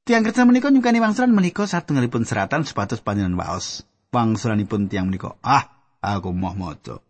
Tiang 0.06 0.22
Kristen 0.22 0.46
menika 0.46 0.70
nyukani 0.70 1.02
wangsulan 1.02 1.34
menika 1.34 1.66
satunggalipun 1.66 2.30
seratan 2.30 2.62
supados 2.62 3.02
panjenengan 3.02 3.42
waos. 3.42 3.90
Wangsulanipun 4.14 4.86
tiang 4.86 5.10
menika, 5.10 5.34
"Ah, 5.42 5.82
aku 5.98 6.30
moh 6.30 6.54
maca." 6.54 7.02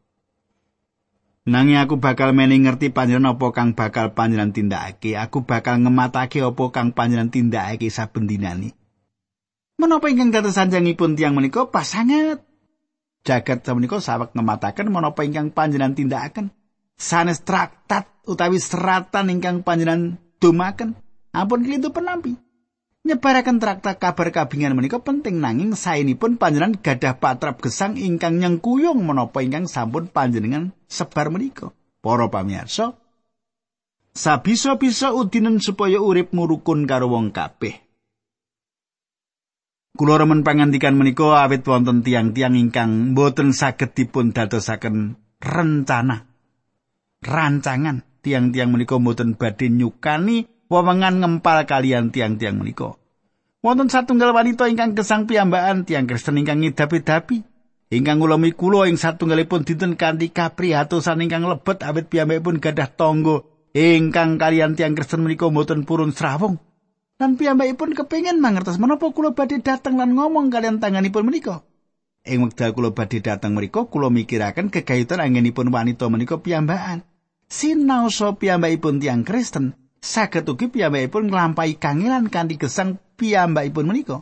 Nanging 1.43 1.75
aku 1.75 1.99
bakal 1.99 2.31
meni 2.31 2.63
ngerti 2.63 2.87
panjenengan 2.87 3.35
apa 3.35 3.51
kang 3.51 3.75
bakal 3.75 4.15
panjenengan 4.15 4.55
tindakake. 4.55 5.19
Aku 5.19 5.43
bakal 5.43 5.83
ngematake 5.83 6.39
apa 6.39 6.63
kang 6.71 6.95
panjenengan 6.95 7.35
tindakake 7.35 7.91
saben 7.91 8.31
dinani. 8.31 8.71
Menapa 9.75 10.07
ingkang 10.07 10.31
dados 10.31 10.55
sanjangipun 10.55 11.19
tiang 11.19 11.35
menika 11.35 11.67
pas 11.67 11.83
sangat 11.83 12.52
jagat 13.23 13.65
menika 13.71 13.97
sawek 14.03 14.35
ngemataken 14.35 14.91
menapa 14.91 15.23
ingkang 15.23 15.49
panjenengan 15.55 15.95
tindakaken? 15.95 16.51
Sanes 16.93 17.41
traktat 17.41 18.07
utawi 18.29 18.61
seratan 18.61 19.33
ingkang 19.33 19.65
panjenengan 19.65 20.21
dumaken? 20.37 20.95
Ampun 21.33 21.65
klintu 21.65 21.89
penampi 21.89 22.37
nyebaraken 23.03 23.59
traktat 23.59 23.99
kabar 23.99 24.31
kabingan 24.31 24.79
menika 24.79 25.03
penting 25.03 25.43
nanging 25.43 25.75
saenipun 25.75 26.39
panjenengan 26.39 26.79
gadah 26.79 27.19
patrap 27.19 27.59
gesang 27.59 27.99
ingkang 27.99 28.39
nyengkuyung 28.39 29.03
menapa 29.03 29.43
ingkang 29.43 29.67
sampun 29.67 30.07
panjenengan 30.07 30.71
sebar 30.87 31.27
menika. 31.27 31.75
Para 32.03 32.27
pamirsa 32.27 32.99
sabisa-bisa 34.15 35.11
udinen 35.11 35.59
supaya 35.59 35.99
urip 35.99 36.31
murukun 36.31 36.87
karo 36.87 37.11
wong 37.11 37.31
kabeh 37.35 37.82
Kula 39.93 40.17
remen 40.17 40.41
pangandikan 40.41 40.97
menika 40.97 41.45
awit 41.45 41.61
wonten 41.69 42.01
tiang-tiang 42.01 42.57
ingkang 42.57 43.13
boten 43.13 43.53
saged 43.53 43.93
dipun 43.93 44.33
dadosaken 44.33 45.21
rencana. 45.37 46.25
Rancangan 47.21 48.01
tiang-tiang 48.25 48.73
menika 48.73 48.97
boten 48.97 49.37
badhe 49.37 49.69
nyukani 49.69 50.49
wewengan 50.65 51.21
ngempal 51.21 51.69
kalian 51.69 52.09
tiang-tiang 52.09 52.57
menika. 52.57 52.97
Wonten 53.61 53.93
satunggal 53.93 54.33
wanita 54.33 54.65
ingkang 54.65 54.97
gesang 54.97 55.29
piyambakan 55.29 55.85
tiang 55.85 56.09
Kristen 56.09 56.41
ingkang 56.41 56.65
ngidapi-dapi. 56.65 57.45
Ingkang 57.93 58.17
kula 58.17 58.89
ing 58.89 58.97
satunggalipun 58.97 59.61
dinten 59.61 59.93
kanthi 59.93 60.33
kaprihatosan 60.33 61.21
ingkang 61.21 61.45
lebet 61.45 61.85
awit 61.85 62.09
piyambakipun 62.09 62.57
gadah 62.57 62.89
tangga 62.97 63.45
ingkang 63.77 64.41
kalian 64.41 64.73
tiang 64.73 64.97
Kristen 64.97 65.21
menika 65.21 65.53
boten 65.53 65.85
purun 65.85 66.17
srawung. 66.17 66.57
Lan 67.23 67.39
piyambakipun 67.39 67.95
kepingin 67.95 68.43
mangertos 68.43 68.75
menapa 68.75 69.07
kula 69.15 69.31
badhe 69.31 69.63
dateng 69.63 69.95
lan 69.95 70.11
ngomong 70.11 70.51
kalian 70.51 70.83
tanganipun 70.83 71.23
menika. 71.23 71.63
Ing 72.27 72.43
wekdal 72.43 72.75
kula 72.75 72.91
badhe 72.91 73.23
dateng 73.23 73.55
mriku 73.55 73.87
kula 73.87 74.11
mikiraken 74.11 74.67
kegayutan 74.67 75.23
anggenipun 75.23 75.71
wanita 75.71 76.11
menika 76.11 76.43
piyambakan. 76.43 77.07
Sinaosa 77.47 78.35
piyambakipun 78.35 78.99
tiang 78.99 79.23
Kristen 79.23 79.71
saged 80.03 80.51
ugi 80.51 80.67
piyambakipun 80.67 81.31
nglampahi 81.31 81.79
kangelan 81.79 82.27
kanthi 82.27 82.59
gesang 82.59 82.99
piyambakipun 83.15 83.87
menika. 83.87 84.19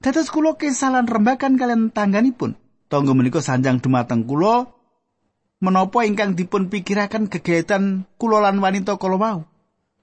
Dados 0.00 0.32
kula 0.32 0.56
kesalan 0.56 1.04
rembakan 1.04 1.60
kalian 1.60 1.92
tangganipun. 1.92 2.56
Tonggo 2.88 3.12
menika 3.12 3.44
sanjang 3.44 3.84
dumateng 3.84 4.24
kula 4.24 4.72
menapa 5.60 6.00
ingkang 6.00 6.32
dipun 6.32 6.72
pikiraken 6.72 7.28
kegayutan 7.28 8.08
kula 8.16 8.40
lan 8.40 8.56
wanita 8.56 8.96
kala 8.96 9.20
wau. 9.20 9.38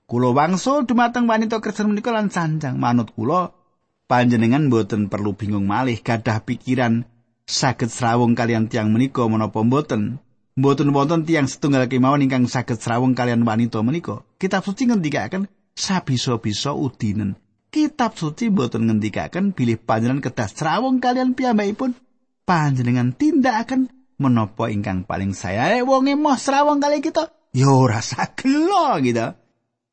Kulo 0.05 0.37
wangsul 0.37 0.85
dumateng 0.85 1.25
wanita 1.25 1.57
Kristen 1.57 1.89
menika 1.89 2.13
lan 2.13 2.29
sanjang 2.29 2.77
manut 2.77 3.09
kula. 3.17 3.57
Panjenengan 4.05 4.69
boten 4.69 5.09
perlu 5.09 5.33
bingung 5.33 5.65
malih 5.65 5.97
gadah 5.97 6.45
pikiran 6.45 7.09
saged 7.49 7.89
srawung 7.89 8.37
kalian 8.37 8.69
tiang 8.69 8.93
menika 8.93 9.25
menapa 9.25 9.65
boten 9.65 10.21
boten 10.53 10.93
wonten 10.93 11.25
tiang 11.25 11.49
setunggal 11.49 11.89
kemawon 11.89 12.21
ingkang 12.21 12.45
saged 12.45 12.77
srawung 12.77 13.17
kalian 13.17 13.41
wanita 13.41 13.81
menika. 13.81 14.21
Kitab 14.37 14.61
suci 14.61 14.85
ngendikaken 14.85 15.49
sabisa-bisa 15.73 16.77
udinen. 16.77 17.33
Kitab 17.73 18.13
suci 18.13 18.53
boten 18.53 18.85
ngendikaken 18.85 19.57
bilih 19.57 19.81
panjenengan 19.81 20.21
kedah 20.21 20.53
srawung 20.53 21.01
kalian 21.01 21.33
piyambakipun. 21.33 21.97
Panjenengan 22.45 23.09
tindakaken 23.09 23.89
menapa 24.21 24.69
ingkang 24.69 25.01
paling 25.01 25.33
saya 25.33 25.81
wong 25.81 26.13
emoh 26.13 26.37
srawung 26.37 26.77
kali 26.77 27.01
kita? 27.01 27.33
Yo 27.57 27.89
rasa 27.89 28.37
gelo 28.37 29.01
gitu 29.01 29.33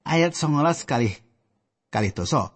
ayat 0.07 0.35
19 0.35 0.87
kali 0.87 1.11
kali 1.93 2.11
dosa. 2.15 2.55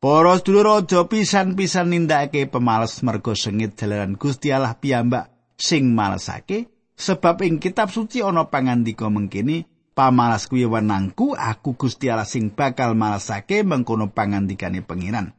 Para 0.00 0.32
sedulur 0.40 0.80
aja 0.80 1.04
pisan-pisan 1.04 1.92
nindakake 1.92 2.48
pemales 2.48 3.04
mergo 3.04 3.36
sengit 3.36 3.76
dalaran 3.76 4.16
Gusti 4.16 4.48
Allah 4.48 4.72
piyambak 4.72 5.28
sing 5.60 5.92
malesake 5.92 6.72
sebab 6.96 7.44
ing 7.44 7.60
kitab 7.60 7.92
suci 7.92 8.24
ana 8.24 8.48
pangandika 8.48 9.12
mengkini 9.12 9.68
pamalas 9.92 10.48
kuwi 10.48 10.64
wenangku 10.64 11.36
aku 11.36 11.76
Gusti 11.76 12.08
Allah 12.08 12.24
sing 12.24 12.48
bakal 12.48 12.96
malesake 12.96 13.60
mengkono 13.60 14.08
pangandikane 14.08 14.80
pengiran. 14.80 15.36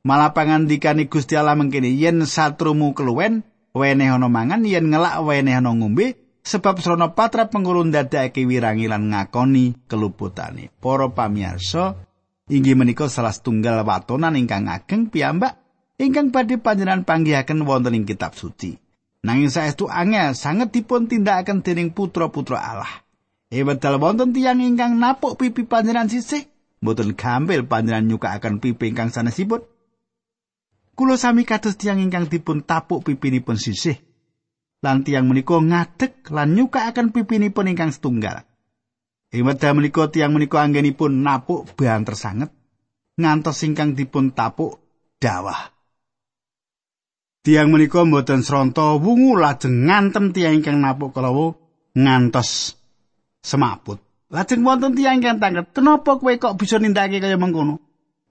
Malah 0.00 0.32
pangandikane 0.32 1.12
Gusti 1.12 1.36
Allah 1.36 1.60
mengkini 1.60 1.92
yen 1.92 2.24
satrumu 2.24 2.96
keluwen 2.96 3.44
weneh 3.76 4.08
ana 4.08 4.32
mangan 4.32 4.64
yen 4.64 4.88
ngelak 4.88 5.20
weneh 5.20 5.60
ana 5.60 5.76
ngombe 5.76 6.16
sebab 6.40 6.80
srana 6.80 7.12
patra 7.12 7.48
pengurun 7.48 7.92
dadake 7.92 8.44
wirangi 8.48 8.88
lan 8.88 9.12
ngakoni 9.12 9.86
keluputane. 9.86 10.72
Para 10.80 11.12
pamirsa, 11.12 11.96
inggih 12.48 12.76
menika 12.76 13.06
salah 13.06 13.32
setunggal 13.32 13.84
watonan 13.84 14.36
ingkang 14.36 14.66
ageng 14.68 15.12
piyambak 15.12 15.60
ingkang 16.00 16.32
badhe 16.32 16.56
panjenengan 16.56 17.04
panggihaken 17.04 17.68
wonten 17.68 17.96
ing 17.96 18.08
kitab 18.08 18.32
suci. 18.32 18.80
Nanging 19.20 19.52
saestu 19.52 19.84
angel 19.84 20.32
sanget 20.32 20.72
dipun 20.72 21.04
tindakaken 21.04 21.60
dening 21.60 21.92
putra-putra 21.92 22.56
Allah. 22.56 23.04
Ewedal 23.52 24.00
wonten 24.00 24.32
tiyang 24.32 24.64
ingkang 24.64 24.96
napuk 24.96 25.36
pipi 25.36 25.68
panjenengan 25.68 26.08
sisih, 26.08 26.48
mboten 26.80 27.12
gampil 27.12 27.68
panjenengan 27.68 28.08
nyukakaken 28.08 28.64
pipi 28.64 28.96
ingkang 28.96 29.12
sanesipun. 29.12 29.60
Kulo 30.96 31.16
sami 31.20 31.44
kados 31.44 31.76
tiyang 31.76 32.00
ingkang 32.00 32.32
dipun 32.32 32.64
tapuk 32.64 33.04
pipinipun 33.04 33.60
sisih, 33.60 34.00
lan 34.80 35.04
tiang 35.04 35.28
menika 35.28 35.60
ngadeg 35.60 36.24
lan 36.32 36.56
nyukakaken 36.56 37.12
pipinipun 37.12 37.68
ingkang 37.68 37.92
setunggal. 37.92 38.44
Ing 39.30 39.46
wekdal 39.46 39.78
menika 39.78 40.10
tiang 40.10 40.34
menika 40.34 40.64
anggenipun 40.64 41.22
napuk 41.22 41.68
banter 41.76 42.16
sanget 42.16 42.50
ngantos 43.20 43.60
ingkang 43.62 43.92
dipun 43.92 44.32
tapuk 44.32 44.80
dawah. 45.20 45.70
Tiang 47.40 47.72
menika 47.72 48.04
mboten 48.04 48.44
sronto 48.44 49.00
wungu 49.00 49.36
lajeng 49.36 49.88
ngantem 49.88 50.32
tiang 50.32 50.60
ingkang 50.60 50.80
napuk 50.80 51.12
kalawu 51.12 51.56
ngantos 51.96 52.76
semaput. 53.40 54.00
Lajeng 54.30 54.62
wonten 54.62 54.92
tiang 54.92 55.20
ingkang 55.20 55.40
tangket, 55.40 55.72
"Kenapa 55.72 56.20
kowe 56.20 56.32
kok 56.36 56.56
bisa 56.60 56.78
nindakake 56.78 57.18
kaya 57.18 57.40
mengkono? 57.40 57.80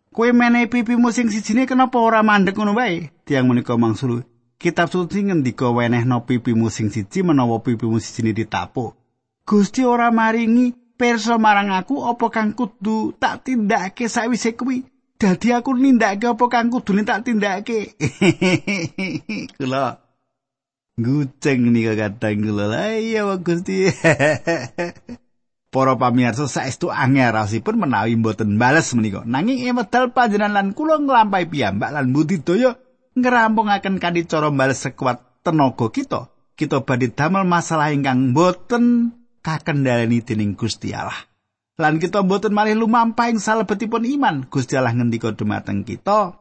Kowe 0.09 0.29
menehi 0.31 0.69
pipimu 0.71 1.11
sing 1.11 1.29
sijine 1.29 1.67
kenapa 1.67 1.99
ora 1.99 2.21
mandek 2.21 2.55
ngono 2.55 2.77
wae?" 2.77 3.09
Tiang 3.25 3.49
menika 3.49 3.75
mangsulu, 3.75 4.23
Kitab 4.59 4.91
suci 4.91 5.23
ngendika 5.23 5.71
wenehno 5.71 6.27
pipimu 6.27 6.67
sing 6.67 6.91
siji 6.91 7.23
menawa 7.23 7.63
pipimu 7.63 7.95
siji 7.95 8.35
ditapuk. 8.35 8.91
Gusti 9.47 9.87
ora 9.87 10.11
maringi 10.11 10.75
pirsa 10.99 11.39
marang 11.39 11.71
aku 11.71 12.03
apa 12.03 12.27
kang 12.27 12.51
kudu 12.51 13.15
tak 13.15 13.47
tindakake 13.47 14.11
sawise 14.11 14.59
kuwi 14.59 14.83
dadi 15.15 15.55
aku 15.55 15.71
nindakake 15.79 16.27
apa 16.27 16.45
kang 16.51 16.67
kudu 16.67 17.07
tak 17.07 17.23
tindakake 17.23 17.95
kula 19.57 20.03
Guceng 20.99 21.71
nika 21.71 21.95
kadang 21.95 22.43
kula 22.43 22.99
iya 22.99 23.23
Gusti 23.39 23.87
Para 25.71 25.95
pamirsa 25.95 26.51
saestu 26.51 26.91
angel 26.91 27.31
rasipun 27.31 27.77
menawi 27.77 28.17
mboten 28.17 28.57
bales 28.57 28.89
menika. 28.97 29.21
Nanging 29.21 29.69
emedal 29.69 30.09
panjenengan 30.09 30.51
lan 30.51 30.67
kula 30.73 30.97
nglampahi 30.97 31.45
piyambak 31.45 31.93
lan 31.93 32.09
budidaya 32.09 32.73
ngerampungaken 33.19 33.99
kanthi 33.99 34.25
cara 34.25 34.49
bales 34.49 34.81
sekuat 34.81 35.43
tenaga 35.43 35.87
kita. 35.91 36.31
Kita 36.55 36.83
badhe 36.83 37.11
damel 37.15 37.47
masalah 37.47 37.95
ingkang 37.95 38.35
mboten 38.35 39.15
kakendhaleni 39.39 40.19
dening 40.23 40.59
Gusti 40.59 40.91
Allah. 40.91 41.15
Lan 41.79 42.03
kita 42.03 42.19
mboten 42.25 42.51
malih 42.51 42.75
lumampah 42.75 43.31
ing 43.31 43.39
salebetipun 43.39 44.03
iman. 44.03 44.43
Gusti 44.51 44.75
Allah 44.75 44.91
ngendika 44.91 45.31
dumateng 45.31 45.87
kita, 45.87 46.35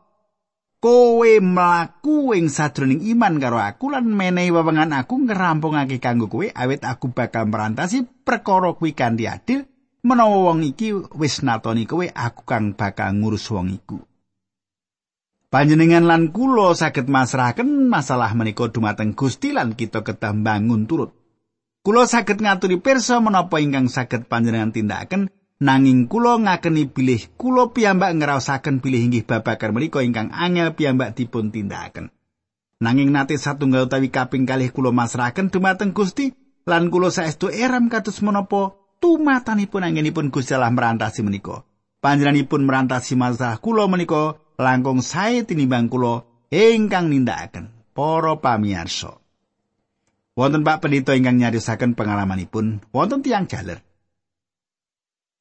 kowe 0.79 1.33
mlaku 1.43 2.38
ing 2.38 2.47
sadroning 2.47 3.03
iman 3.14 3.43
karo 3.43 3.59
aku 3.59 3.91
lan 3.91 4.07
menehi 4.07 4.55
wewengan 4.55 4.95
aku 4.95 5.27
ngerampungake 5.27 5.99
kanggo 5.99 6.31
kowe 6.31 6.47
awit 6.47 6.87
aku 6.87 7.11
bakal 7.11 7.51
merantasi 7.51 8.07
perkara 8.23 8.79
kuwi 8.79 8.95
kanthi 8.95 9.27
adil 9.27 9.67
menawa 10.07 10.55
wong 10.55 10.62
iki 10.62 10.95
wis 11.19 11.43
natoni 11.43 11.83
kowe 11.83 12.07
aku 12.07 12.47
kang 12.47 12.79
bakal 12.79 13.11
ngurus 13.11 13.51
wong 13.51 13.75
iku 13.75 13.99
Panjenengan 15.49 16.05
lan 16.05 16.29
kula 16.29 16.77
saged 16.77 17.09
masrahaken 17.09 17.89
masalah 17.89 18.37
menika 18.37 18.69
dumateng 18.69 19.17
Gusti 19.17 19.57
lan 19.57 19.73
kita 19.73 20.05
kedah 20.05 20.37
bangun 20.37 20.85
turut. 20.85 21.17
Kula 21.81 22.05
saged 22.05 22.45
ngaturi 22.45 22.77
pirsa 22.85 23.17
menapa 23.25 23.57
ingkang 23.57 23.89
saged 23.89 24.29
panjenengan 24.29 24.77
tindakaken 24.77 25.33
Nanging 25.59 26.07
kula 26.07 26.39
ngakeni 26.39 26.87
bilih 26.87 27.35
kula 27.35 27.75
piyambak 27.75 28.15
ngraosaken 28.15 28.79
bilih 28.79 29.11
inggih 29.11 29.27
babagan 29.27 29.75
menika 29.75 29.99
ingkang 30.07 30.31
angel 30.31 30.71
piyambak 30.79 31.19
dipun 31.19 31.51
tindakaken. 31.51 32.15
Nanging 32.79 33.11
nate 33.11 33.35
satunggal 33.35 33.91
utawi 33.91 34.07
kaping 34.07 34.47
kalih 34.47 34.71
kula 34.71 34.95
masrahaken 34.95 35.51
dumateng 35.51 35.91
Gusti 35.91 36.31
lan 36.63 36.95
kula 36.95 37.11
saestu 37.11 37.51
eram 37.51 37.91
kados 37.91 38.23
menapa 38.23 38.79
tumatanipun 39.03 39.83
anggenipun 39.83 40.31
Gusti 40.31 40.55
Allah 40.55 40.71
merantasi 40.71 41.27
menika. 41.27 41.67
Panjenenganipun 41.99 42.63
merantasi 42.63 43.19
masalah 43.19 43.59
kula 43.59 43.91
menika 43.91 44.39
langkung 44.59 45.01
sae 45.07 45.47
tinimbang 45.47 45.87
kula 45.87 46.27
ingkang 46.51 47.09
nindakaken. 47.09 47.71
Para 47.94 48.38
pamirsa. 48.38 49.18
Wonten 50.38 50.62
Pak 50.62 50.87
Pendito 50.87 51.11
ingkang 51.11 51.35
nyarisaken 51.35 51.99
pengalamanipun, 51.99 52.83
wonten 52.94 53.27
tiang 53.27 53.51
jaler. 53.51 53.83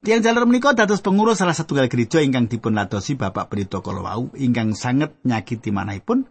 Tiang 0.02 0.22
jalur 0.22 0.46
menika 0.46 0.74
dados 0.74 1.02
pengurus 1.02 1.42
salah 1.42 1.54
satu 1.54 1.74
gereja 1.74 2.22
ingkang 2.22 2.46
dipun 2.46 2.74
ladosi 2.74 3.18
Bapak 3.18 3.50
Pendeta 3.50 3.82
Kolowau 3.82 4.30
ingkang 4.38 4.78
sanget 4.78 5.18
nyakiti 5.26 5.74
manahipun 5.74 6.22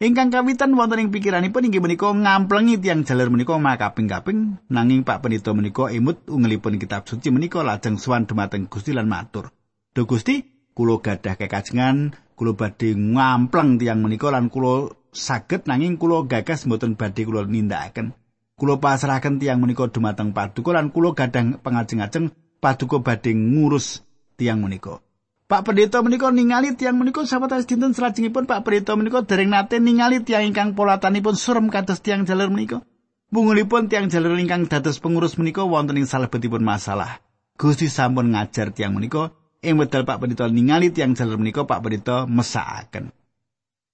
ingkang 0.00 0.32
kawitan 0.32 0.72
wonten 0.72 1.04
ing 1.04 1.12
pikiranipun 1.12 1.68
inggih 1.68 1.84
menika 1.84 2.08
ngamplengi 2.08 2.80
tiang 2.80 3.04
jalur 3.04 3.28
menika 3.28 3.60
makaping-kaping 3.60 4.56
nanging 4.72 5.04
Pak 5.04 5.20
Pendeta 5.20 5.52
menika 5.52 5.92
emut 5.92 6.24
ungelipun 6.32 6.80
kitab 6.80 7.04
suci 7.04 7.28
menika 7.28 7.60
lajeng 7.60 8.00
suwan 8.00 8.24
dumateng 8.24 8.72
Gusti 8.72 8.96
lan 8.96 9.04
matur. 9.04 9.52
Duh 9.92 10.08
Gusti, 10.08 10.40
kula 10.72 11.04
gadah 11.04 11.36
kekajengan, 11.36 12.16
kula 12.40 12.56
badhe 12.56 12.96
ngampleng 12.96 13.76
tiang 13.76 14.00
menika 14.00 14.32
lan 14.32 14.48
kula 14.48 14.88
saged 15.12 15.68
nanging 15.68 16.00
kula 16.00 16.24
gagas 16.24 16.64
mboten 16.64 16.96
badhe 16.96 17.28
kula 17.28 17.44
nindakaken. 17.44 18.16
Kula 18.56 18.80
pasrahaken 18.80 19.36
tiang 19.36 19.60
menika 19.60 19.92
dumateng 19.92 20.32
Paduka 20.32 20.72
lan 20.72 20.88
kula 20.88 21.12
gadah 21.12 21.60
pengajeng-ajeng 21.60 22.32
paduka 22.64 23.04
badhe 23.04 23.36
ngurus 23.36 24.00
tiang 24.40 24.64
menika. 24.64 25.04
Pak 25.50 25.68
Pendeta 25.68 26.00
menika 26.00 26.32
ningali 26.32 26.72
tiang 26.80 26.96
menika 26.96 27.28
sawetawis 27.28 27.68
dinten 27.68 27.92
salajengipun 27.92 28.48
Pak 28.48 28.64
Pendeta 28.64 28.96
menika 28.96 29.20
dereng 29.20 29.52
nate 29.52 29.76
ningali 29.76 30.24
tiang 30.24 30.48
ingkang 30.48 30.72
polatanipun 30.72 31.36
surem 31.36 31.68
kados 31.68 32.00
tiang 32.00 32.24
jalur 32.24 32.48
menika. 32.48 32.80
Bungulipun 33.28 33.92
tiang 33.92 34.08
jalur 34.08 34.40
ingkang 34.40 34.64
dados 34.64 34.96
pengurus 34.96 35.36
menika 35.36 35.60
wonten 35.60 36.00
ing 36.00 36.08
salebetipun 36.08 36.64
masalah. 36.64 37.20
Gusti 37.60 37.92
sampun 37.92 38.32
ngajar 38.32 38.72
tiang 38.72 38.96
menika 38.96 39.36
ing 39.60 39.76
wedal 39.76 40.08
Pak 40.08 40.18
Pendeta 40.24 40.48
ningali 40.48 40.88
tiang 40.92 41.12
jalur 41.12 41.36
menika 41.36 41.68
Pak 41.68 41.80
Pendeta 41.84 42.24
mesakaken. 42.24 43.12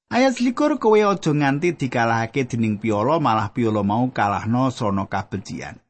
Ayat 0.07 0.39
selikur 0.39 0.79
kowe 0.79 0.95
aja 0.95 1.31
nganti 1.35 1.75
dikalahake 1.75 2.47
dening 2.47 2.79
piolo 2.79 3.19
malah 3.19 3.51
piolo 3.51 3.83
mau 3.83 4.07
kalahno 4.15 4.71
sono 4.71 5.11
kabecian. 5.11 5.83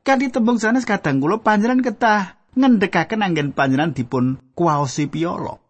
Kanthi 0.00 0.32
tembung 0.32 0.56
sanes 0.56 0.88
kadang 0.88 1.20
kula 1.20 1.44
panjenengan 1.44 1.84
ketah 1.84 2.40
ngendhekaken 2.56 3.20
anggen 3.20 3.52
panjenengan 3.52 3.92
dipun 3.92 4.40
kuwaosi 4.56 5.12
piolo. 5.12 5.60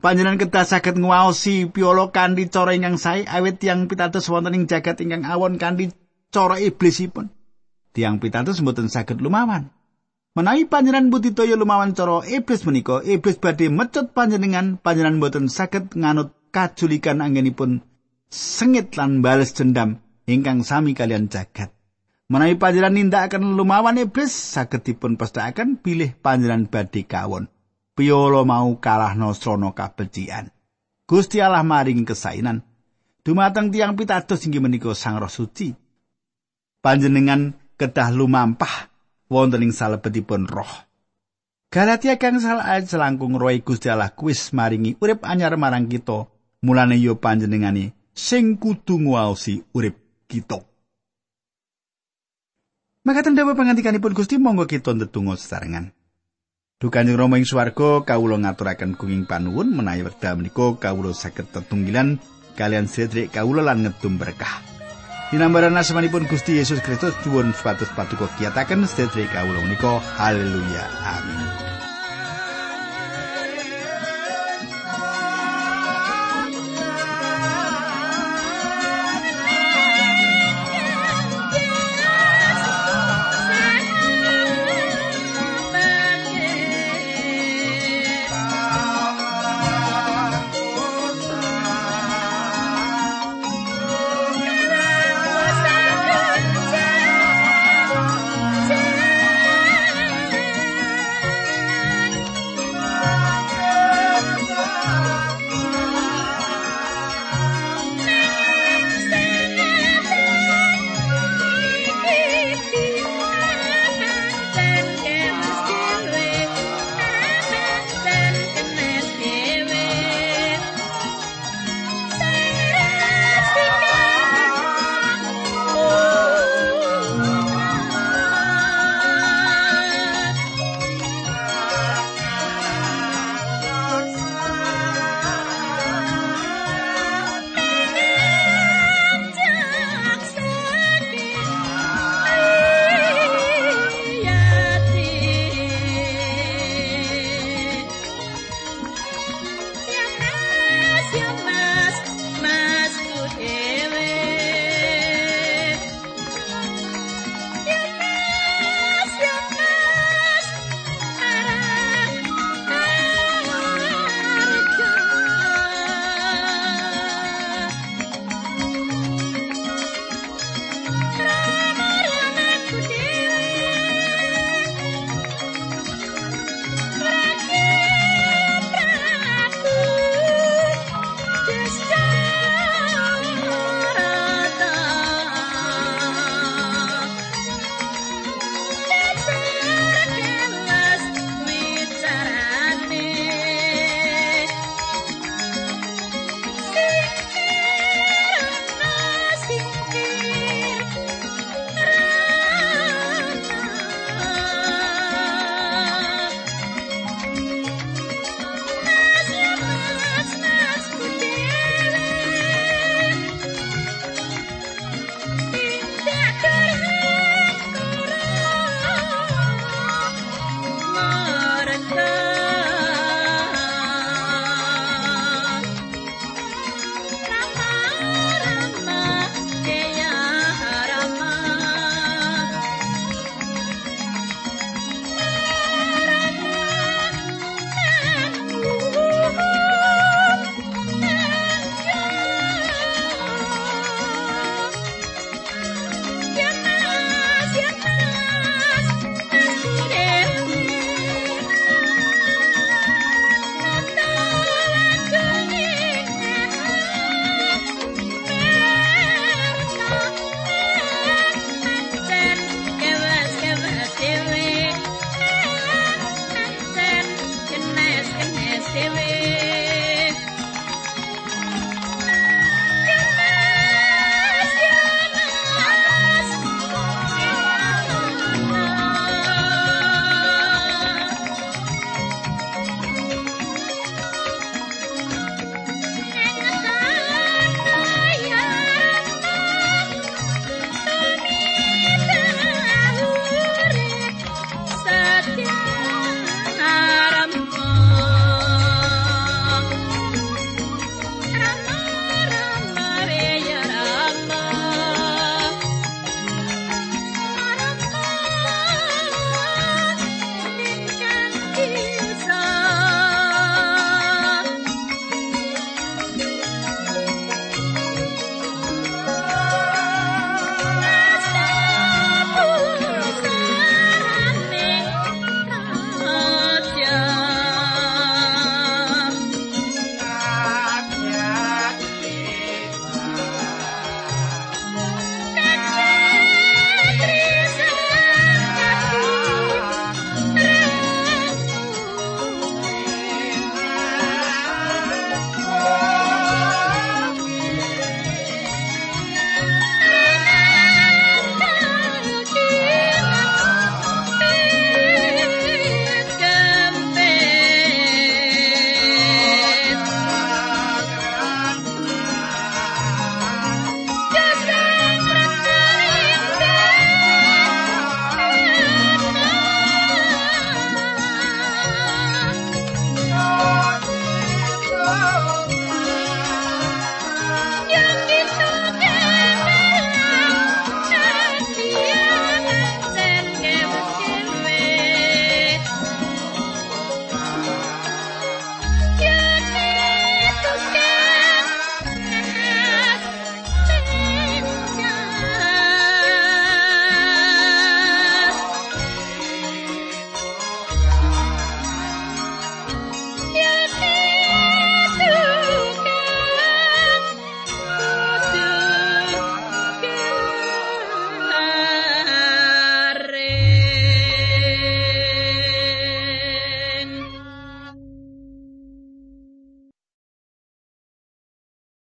Panjenengan 0.00 0.40
ketah 0.40 0.64
saged 0.64 0.96
nguwaosi 0.96 1.68
piolo 1.68 2.08
kanthi 2.16 2.48
cara 2.48 2.72
ingkang 2.72 2.96
sae 2.96 3.28
awit 3.28 3.60
tiyang 3.60 3.84
pitados 3.84 4.24
wonten 4.32 4.56
ing 4.56 4.64
jagat 4.64 5.04
ingkang 5.04 5.28
awon 5.28 5.60
kanthi 5.60 5.92
cara 6.32 6.56
iblisipun. 6.56 7.28
Tiang 7.92 8.22
pitados 8.22 8.64
mboten 8.64 8.88
saged 8.88 9.20
lumawan. 9.20 9.68
Menawi 10.38 10.70
panjenengan 10.70 11.10
budidaya 11.10 11.58
lumawan 11.58 11.98
cara 11.98 12.22
iblis 12.22 12.62
menika, 12.62 13.02
iblis 13.02 13.42
badhe 13.42 13.66
mecut 13.74 14.14
panjenengan, 14.14 14.78
panjenengan 14.78 15.18
mboten 15.18 15.50
saged 15.50 15.98
nganut 15.98 16.30
kajulikan 16.54 17.18
anggenipun 17.18 17.82
sengit 18.30 18.94
lan 18.94 19.18
bales 19.18 19.50
dendam 19.50 19.98
ingkang 20.30 20.62
sami 20.62 20.94
kalian 20.94 21.26
jagat. 21.26 21.74
Menawi 22.30 22.54
panjenengan 22.54 22.94
nindakaken 22.94 23.58
lumawan 23.58 23.98
iblis 23.98 24.30
saged 24.30 24.86
dipun 24.86 25.18
pestakaken 25.18 25.74
pilih 25.82 26.14
panjenengan 26.22 26.70
badhe 26.70 27.02
kawon. 27.02 27.50
Piolo 27.98 28.46
mau 28.46 28.78
kalah 28.78 29.18
nosrono 29.18 29.74
kabecikan. 29.74 30.54
Gusti 31.02 31.42
Allah 31.42 31.66
maring 31.66 32.06
kesainan. 32.06 32.62
Dumateng 33.26 33.74
tiang 33.74 33.98
pitados 33.98 34.46
inggih 34.46 34.62
menika 34.62 34.94
Sang 34.94 35.18
Roh 35.18 35.26
Suci. 35.26 35.74
Panjenengan 36.78 37.58
kedah 37.74 38.14
lumampah 38.14 38.97
wonten 39.28 39.64
ing 39.64 39.72
salebetipun 39.72 40.48
roh. 40.48 40.88
Galatia 41.68 42.16
kang 42.16 42.40
sal 42.40 42.64
ayat 42.64 42.88
selangkung 42.88 43.36
roh 43.36 43.52
Gusti 43.60 43.92
Allah 43.92 44.12
kuwis 44.12 44.56
maringi 44.56 44.96
urip 44.98 45.20
anyar 45.24 45.54
marang 45.60 45.86
kita. 45.86 46.28
Mulane 46.58 46.98
yo 46.98 47.14
panjenengane 47.22 47.94
sing 48.16 48.58
kudu 48.58 48.98
nguwaosi 48.98 49.62
urip 49.76 49.94
kita. 50.26 50.58
Makaten 53.06 53.38
dawa 53.38 53.54
pangantikanipun 53.54 54.16
Gusti 54.16 54.42
monggo 54.42 54.66
kita 54.66 54.90
ndedonga 54.90 55.38
sesarengan. 55.38 55.94
Duh 56.78 56.90
Kanjeng 56.94 57.18
Rama 57.18 57.38
ing 57.38 57.46
swarga 57.46 58.02
kawula 58.06 58.38
ngaturaken 58.38 58.94
kuing 58.94 59.26
panuwun 59.26 59.70
menawi 59.74 60.06
wekdal 60.06 60.38
menika 60.38 60.78
kawula 60.78 61.10
saged 61.10 61.50
tetunggilan 61.50 62.22
kalian 62.58 62.86
sedherek 62.86 63.34
kawula 63.34 63.66
lan 63.66 63.86
ngedum 63.86 64.18
berkah. 64.18 64.77
Dinambaran 65.28 65.76
asmanipun 65.76 66.24
Gusti 66.24 66.56
Yesus 66.56 66.80
Kristus 66.80 67.12
supados 67.52 67.92
paduka 67.92 68.32
kiyataken 68.40 68.88
sedherek 68.88 69.28
kawula 69.28 69.60
menika 69.60 70.00
haleluya 70.16 70.88
amin. 71.04 71.47